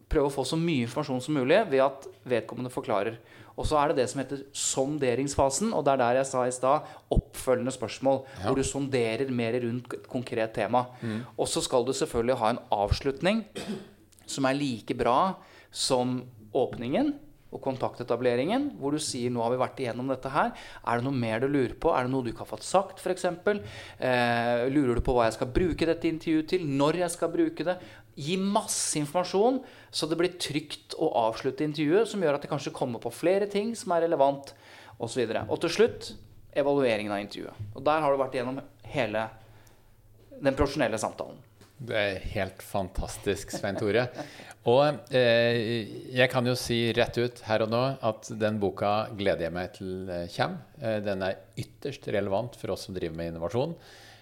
prøve 0.09 0.31
å 0.31 0.37
få 0.37 0.47
så 0.47 0.59
mye 0.61 0.87
informasjon 0.87 1.25
som 1.25 1.35
mulig 1.41 1.59
ved 1.73 1.83
at 1.83 2.07
vedkommende 2.31 2.71
forklarer. 2.73 3.19
Og 3.59 3.67
så 3.67 3.81
er 3.81 3.91
det 3.91 3.99
det 4.01 4.07
som 4.13 4.23
heter 4.23 4.43
sonderingsfasen. 4.55 5.73
Og 5.75 5.85
det 5.85 5.95
er 5.95 6.03
der 6.03 6.21
jeg 6.21 6.31
sa 6.31 6.45
i 6.47 6.55
stad 6.55 6.89
oppfølgende 7.15 7.75
spørsmål. 7.75 8.23
Ja. 8.39 8.47
Hvor 8.47 8.59
du 8.61 8.67
sonderer 8.67 9.31
mer 9.35 9.59
rundt 9.65 9.93
et 9.99 10.09
konkret 10.09 10.55
tema. 10.57 10.85
Mm. 11.03 11.23
Og 11.37 11.51
så 11.51 11.63
skal 11.65 11.87
du 11.87 11.93
selvfølgelig 11.93 12.39
ha 12.39 12.53
en 12.55 12.65
avslutning 12.75 13.45
som 14.29 14.47
er 14.47 14.59
like 14.59 14.95
bra 14.95 15.19
som 15.75 16.21
åpningen 16.55 17.15
og 17.49 17.63
kontaktetableringen, 17.65 18.67
hvor 18.81 18.93
du 18.93 19.01
sier 19.01 19.33
nå 19.33 19.41
har 19.41 19.55
vi 19.55 19.61
vært 19.61 19.81
igjennom 19.81 20.11
dette 20.13 20.33
her. 20.33 20.51
Er 20.85 21.01
det 21.01 21.07
noe 21.07 21.17
mer 21.17 21.41
du 21.41 21.49
lurer 21.49 21.73
på? 21.81 21.95
Er 21.97 22.05
det 22.05 22.13
noe 22.13 22.27
du 22.27 22.29
ikke 22.33 22.45
har 22.45 22.51
fått 22.51 22.67
sagt, 22.69 23.01
f.eks.? 23.01 23.25
Eh, 23.25 24.67
lurer 24.75 24.99
du 24.99 25.05
på 25.05 25.15
hva 25.17 25.29
jeg 25.29 25.39
skal 25.39 25.53
bruke 25.55 25.89
dette 25.89 26.11
intervjuet 26.11 26.51
til? 26.53 26.69
Når 26.69 27.01
jeg 27.05 27.17
skal 27.17 27.33
bruke 27.33 27.67
det? 27.71 27.79
Gi 28.19 28.37
masse 28.43 28.99
informasjon, 29.01 29.63
så 29.95 30.11
det 30.11 30.19
blir 30.21 30.37
trygt 30.43 30.99
å 30.99 31.09
avslutte 31.25 31.65
intervjuet, 31.65 32.11
som 32.11 32.23
gjør 32.25 32.37
at 32.37 32.45
det 32.45 32.53
kanskje 32.53 32.75
kommer 32.77 33.01
på 33.01 33.15
flere 33.15 33.49
ting 33.51 33.73
som 33.79 33.95
er 33.97 34.05
relevant, 34.09 34.53
osv. 34.99 35.23
Og, 35.23 35.33
så 35.33 35.45
og 35.47 35.61
til 35.65 35.77
slutt 35.79 36.13
evalueringen 36.59 37.15
av 37.15 37.23
intervjuet. 37.23 37.69
Og 37.79 37.85
der 37.87 38.03
har 38.03 38.13
du 38.13 38.21
vært 38.21 38.35
igjennom 38.37 38.61
hele 38.93 39.29
den 40.39 40.57
profesjonelle 40.59 40.99
samtalen. 41.01 41.39
Det 41.79 41.95
er 41.95 42.25
helt 42.35 42.63
fantastisk, 42.67 43.53
Svein 43.55 43.79
Tore. 43.79 44.09
Og 44.67 45.13
eh, 45.15 45.87
jeg 46.13 46.29
kan 46.33 46.47
jo 46.47 46.57
si 46.59 46.91
rett 46.97 47.17
ut 47.21 47.41
her 47.47 47.63
og 47.65 47.71
nå 47.73 47.83
at 48.05 48.29
den 48.41 48.59
boka 48.61 49.09
gleder 49.17 49.47
jeg 49.47 49.55
meg 49.55 49.73
til 49.77 50.11
eh, 50.11 50.27
kommer. 50.35 50.65
Eh, 50.83 50.99
den 51.05 51.23
er 51.25 51.39
ytterst 51.61 52.09
relevant 52.11 52.59
for 52.59 52.75
oss 52.75 52.89
som 52.89 52.97
driver 52.97 53.17
med 53.17 53.33
innovasjon. 53.33 53.77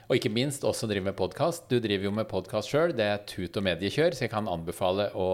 Og 0.06 0.18
ikke 0.20 0.30
minst 0.30 0.62
oss 0.68 0.82
som 0.82 0.90
driver 0.90 1.08
med 1.08 1.18
podkast. 1.18 1.66
Du 1.72 1.80
driver 1.82 2.06
jo 2.06 2.14
med 2.14 2.28
podkast 2.30 2.70
sjøl. 2.70 2.94
Det 2.94 3.08
er 3.08 3.24
tut 3.26 3.56
og 3.58 3.66
mediekjør, 3.66 4.14
så 4.14 4.26
jeg 4.26 4.34
kan 4.36 4.50
anbefale 4.50 5.08
å 5.18 5.30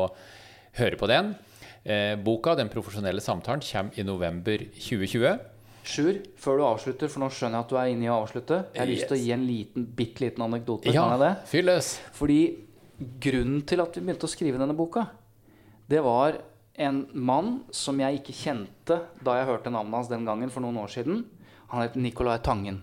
høre 0.79 0.97
på 0.97 1.11
den. 1.11 1.35
Eh, 1.83 2.15
boka 2.17 2.55
'Den 2.55 2.71
profesjonelle 2.71 3.21
samtalen' 3.21 3.61
kommer 3.61 3.99
i 3.99 4.03
november 4.07 4.59
2020. 4.73 5.39
Sjur, 5.83 6.21
før 6.39 6.61
du 6.61 6.65
avslutter, 6.65 7.11
for 7.11 7.25
nå 7.25 7.29
skjønner 7.29 7.59
jeg 7.59 7.65
at 7.67 7.73
du 7.73 7.77
er 7.77 7.89
inne 7.91 8.07
i 8.07 8.11
å 8.13 8.21
avslutte. 8.23 8.61
Jeg 8.71 8.81
har 8.81 8.87
yes. 8.87 9.01
lyst 9.01 9.09
til 9.11 9.17
å 9.17 9.23
gi 9.23 9.33
en 9.35 9.47
liten, 9.49 9.87
bitte 9.99 10.23
liten 10.23 10.45
anekdote. 10.47 10.93
Ja, 10.95 11.35
fyr 11.51 11.67
løs. 11.67 11.97
Fordi 12.15 12.39
grunnen 13.23 13.63
til 13.69 13.83
at 13.83 13.97
vi 13.97 14.05
begynte 14.05 14.29
å 14.29 14.33
skrive 14.33 14.61
denne 14.61 14.77
boka, 14.77 15.07
det 15.91 16.01
var 16.05 16.39
en 16.81 17.03
mann 17.13 17.55
som 17.75 17.99
jeg 18.01 18.21
ikke 18.21 18.37
kjente 18.37 18.99
da 19.21 19.37
jeg 19.39 19.49
hørte 19.51 19.73
navnet 19.73 19.99
hans 19.99 20.13
den 20.13 20.25
gangen 20.29 20.53
for 20.53 20.65
noen 20.65 20.81
år 20.83 20.93
siden. 20.95 21.25
Han 21.73 21.85
het 21.85 21.99
Nicolai 22.01 22.39
Tangen. 22.45 22.81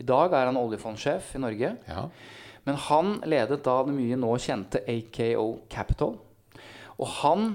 I 0.00 0.04
dag 0.08 0.32
er 0.32 0.48
han 0.48 0.60
oljefondsjef 0.60 1.34
i 1.36 1.42
Norge. 1.42 1.74
Ja. 1.88 2.06
Men 2.64 2.78
han 2.88 3.18
ledet 3.28 3.60
da 3.66 3.80
det 3.84 3.94
mye 3.96 4.16
nå 4.16 4.30
kjente 4.40 4.80
AKO 4.88 5.46
Capital. 5.72 6.16
Og 6.96 7.08
han 7.20 7.52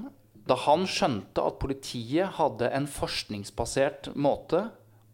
da 0.47 0.55
han 0.63 0.85
skjønte 0.87 1.43
at 1.43 1.59
politiet 1.59 2.37
hadde 2.37 2.69
en 2.71 2.87
forskningsbasert 2.87 4.13
måte 4.15 4.61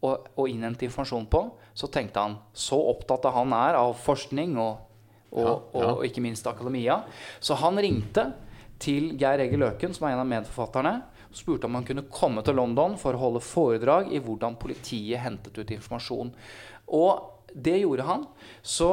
å, 0.04 0.14
å 0.14 0.46
innhente 0.50 0.86
informasjon 0.86 1.26
på, 1.32 1.42
så 1.74 1.90
tenkte 1.90 2.22
han 2.22 2.36
Så 2.54 2.78
opptatt 2.78 3.26
av 3.26 3.40
han 3.40 3.56
er 3.58 3.80
av 3.80 3.96
forskning 3.98 4.58
og, 4.62 4.84
og, 5.34 5.74
ja. 5.74 5.90
og 5.90 6.04
ikke 6.08 6.24
minst 6.24 6.48
akademia. 6.48 7.02
Så 7.44 7.58
han 7.60 7.80
ringte 7.82 8.30
til 8.84 9.14
Geir 9.20 9.42
Egil 9.44 9.64
Løken, 9.64 9.94
som 9.96 10.08
er 10.08 10.16
en 10.16 10.24
av 10.24 10.30
medforfatterne, 10.30 10.94
og 11.30 11.38
spurte 11.38 11.70
om 11.70 11.78
han 11.80 11.88
kunne 11.88 12.06
komme 12.14 12.44
til 12.46 12.58
London 12.60 12.98
for 13.02 13.16
å 13.16 13.22
holde 13.22 13.44
foredrag 13.44 14.12
i 14.14 14.22
hvordan 14.22 14.60
politiet 14.62 15.24
hentet 15.24 15.58
ut 15.58 15.74
informasjon. 15.74 16.34
Og 16.94 17.54
det 17.54 17.80
gjorde 17.82 18.06
han. 18.08 18.28
Så, 18.62 18.92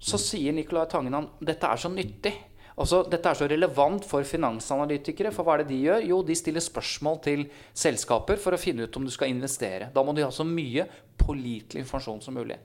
så 0.00 0.20
sier 0.20 0.54
Nicolai 0.56 0.86
Tangen 0.90 1.16
han 1.16 1.28
dette 1.42 1.68
er 1.68 1.80
så 1.80 1.90
nyttig. 1.92 2.34
Altså, 2.72 3.02
dette 3.10 3.28
er 3.28 3.36
så 3.36 3.48
relevant 3.50 4.06
for 4.08 4.24
finansanalytikere. 4.24 5.32
For 5.34 5.44
hva 5.44 5.58
er 5.58 5.62
det 5.62 5.72
de 5.74 5.80
gjør? 5.84 6.06
Jo, 6.08 6.20
de 6.24 6.36
stiller 6.38 6.64
spørsmål 6.64 7.20
til 7.26 7.44
selskaper 7.76 8.40
for 8.40 8.56
å 8.56 8.60
finne 8.60 8.86
ut 8.86 8.98
om 8.98 9.04
du 9.06 9.12
skal 9.12 9.32
investere. 9.32 9.90
Da 9.92 10.04
må 10.04 10.14
de 10.16 10.24
ha 10.24 10.32
så 10.32 10.46
mye 10.48 10.86
pålitelig 11.20 11.84
informasjon 11.84 12.22
som 12.24 12.36
mulig. 12.38 12.56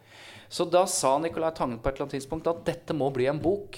Så 0.48 0.66
da 0.72 0.86
sa 0.88 1.18
Nicolai 1.20 1.52
Tangen 1.56 1.82
på 1.82 1.90
et 1.90 1.98
eller 1.98 2.08
annet 2.08 2.20
tidspunkt 2.22 2.48
at 2.48 2.64
dette 2.68 2.96
må 2.96 3.12
bli 3.14 3.28
en 3.28 3.42
bok. 3.44 3.76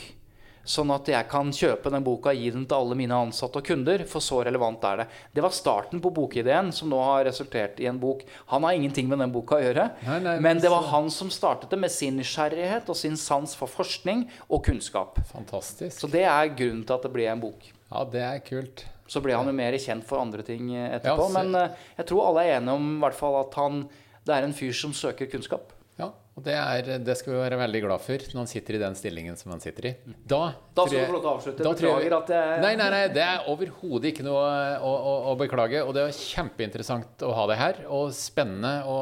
Sånn 0.63 0.91
at 0.93 1.08
jeg 1.10 1.26
kan 1.32 1.50
kjøpe 1.56 1.91
den 1.93 2.04
boka 2.06 2.34
og 2.34 2.41
gi 2.41 2.50
den 2.54 2.65
til 2.69 2.78
alle 2.78 2.98
mine 3.00 3.17
ansatte 3.26 3.62
og 3.62 3.65
kunder. 3.65 4.04
For 4.10 4.24
så 4.24 4.41
relevant 4.45 4.84
er 4.86 5.02
det. 5.02 5.08
Det 5.36 5.43
var 5.45 5.56
starten 5.56 6.02
på 6.04 6.12
bokideen, 6.13 6.72
som 6.76 6.91
nå 6.91 7.00
har 7.04 7.26
resultert 7.30 7.80
i 7.82 7.88
en 7.89 8.00
bok. 8.02 8.26
Han 8.54 8.67
har 8.67 8.78
ingenting 8.78 9.10
med 9.10 9.24
den 9.24 9.34
boka 9.34 9.58
å 9.58 9.63
gjøre, 9.63 9.88
nei, 10.06 10.19
nei, 10.26 10.36
men 10.43 10.62
det 10.62 10.72
var 10.72 10.88
han 10.91 11.10
som 11.13 11.32
startet 11.34 11.72
det 11.74 11.80
med 11.82 11.93
sin 11.93 12.19
nysgjerrighet 12.19 12.89
og 12.89 12.98
sin 12.98 13.17
sans 13.19 13.56
for 13.58 13.72
forskning 13.72 14.28
og 14.48 14.63
kunnskap. 14.67 15.17
Fantastisk. 15.32 15.98
Så 16.00 16.12
det 16.12 16.26
er 16.28 16.54
grunnen 16.54 16.86
til 16.86 16.98
at 16.98 17.08
det 17.08 17.13
ble 17.15 17.28
en 17.32 17.43
bok. 17.43 17.72
Ja, 17.89 18.06
det 18.06 18.24
er 18.26 18.45
kult. 18.45 18.86
Så 19.10 19.24
ble 19.26 19.34
han 19.34 19.50
jo 19.50 19.56
mer 19.58 19.74
kjent 19.82 20.06
for 20.06 20.22
andre 20.22 20.45
ting 20.45 20.69
etterpå. 20.76 21.32
Ja, 21.32 21.41
men 21.41 21.56
uh, 21.58 21.89
jeg 21.98 22.12
tror 22.12 22.30
alle 22.30 22.45
er 22.45 22.60
enige 22.60 22.78
om 22.78 22.91
hvert 23.02 23.17
fall, 23.17 23.39
at 23.41 23.58
han, 23.58 23.84
det 24.28 24.36
er 24.36 24.45
en 24.45 24.54
fyr 24.54 24.76
som 24.78 24.93
søker 24.93 25.30
kunnskap. 25.32 25.74
Og 26.08 26.46
det, 26.46 26.56
er, 26.56 27.02
det, 27.04 27.16
skal 27.20 27.34
vi 27.34 27.40
være 27.42 27.58
veldig 27.60 27.82
glad 27.84 28.04
for 28.04 28.24
når 28.32 28.40
han 28.40 28.48
sitter 28.48 28.78
i 28.78 28.80
den 28.80 28.96
stillingen 28.96 29.36
som 29.36 29.52
han 29.52 29.60
sitter 29.60 29.90
i. 29.90 29.92
Da, 30.24 30.54
da 30.78 30.86
skal 30.88 31.04
du 31.04 31.10
få 31.10 31.18
lov 31.18 31.24
til 31.26 31.30
å 31.30 31.34
avslutte. 31.36 31.66
Beklager 31.68 32.16
at 32.16 32.32
jeg 32.32 32.62
Nei, 32.64 32.72
nei, 32.80 32.88
nei, 32.94 33.02
det 33.12 33.26
er 33.26 33.50
overhodet 33.52 34.14
ikke 34.14 34.24
noe 34.24 34.46
å, 34.80 34.94
å, 34.96 35.14
å, 35.34 35.36
beklage. 35.42 35.84
Og 35.84 35.92
det 35.98 36.08
var 36.08 36.16
kjempeinteressant 36.16 37.28
å 37.28 37.34
ha 37.36 37.46
deg 37.52 37.60
her, 37.60 37.84
og 37.92 38.16
spennende 38.16 38.78
å, 38.88 38.98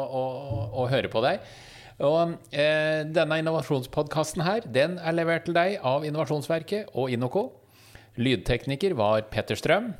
å 0.81 0.87
høre 0.89 1.13
på 1.13 1.21
deg. 1.27 1.45
Og 2.07 2.35
eh, 2.53 3.05
denne 3.09 3.39
innovasjonspodkasten 3.41 4.45
her, 4.45 4.65
den 4.65 4.97
er 4.97 5.17
levert 5.17 5.47
til 5.47 5.57
deg 5.57 5.79
av 5.85 6.05
Innovasjonsverket 6.05 6.93
og 6.97 7.13
Inoco. 7.13 7.47
Lydtekniker 8.17 8.97
var 8.97 9.25
Petter 9.33 9.57
Strøm. 9.57 9.93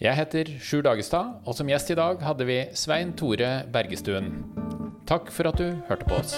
Jeg 0.00 0.16
heter 0.18 0.56
Sjur 0.64 0.84
Dagestad, 0.84 1.40
og 1.44 1.56
som 1.56 1.68
gjest 1.70 1.92
i 1.92 2.00
dag 2.00 2.24
hadde 2.24 2.48
vi 2.48 2.60
Svein 2.76 3.12
Tore 3.16 3.60
Bergestuen. 3.72 4.63
Takk 5.04 5.30
for 5.30 5.48
at 5.48 5.58
du 5.60 5.66
hørte 5.88 6.04
på 6.08 6.14
oss. 6.14 6.36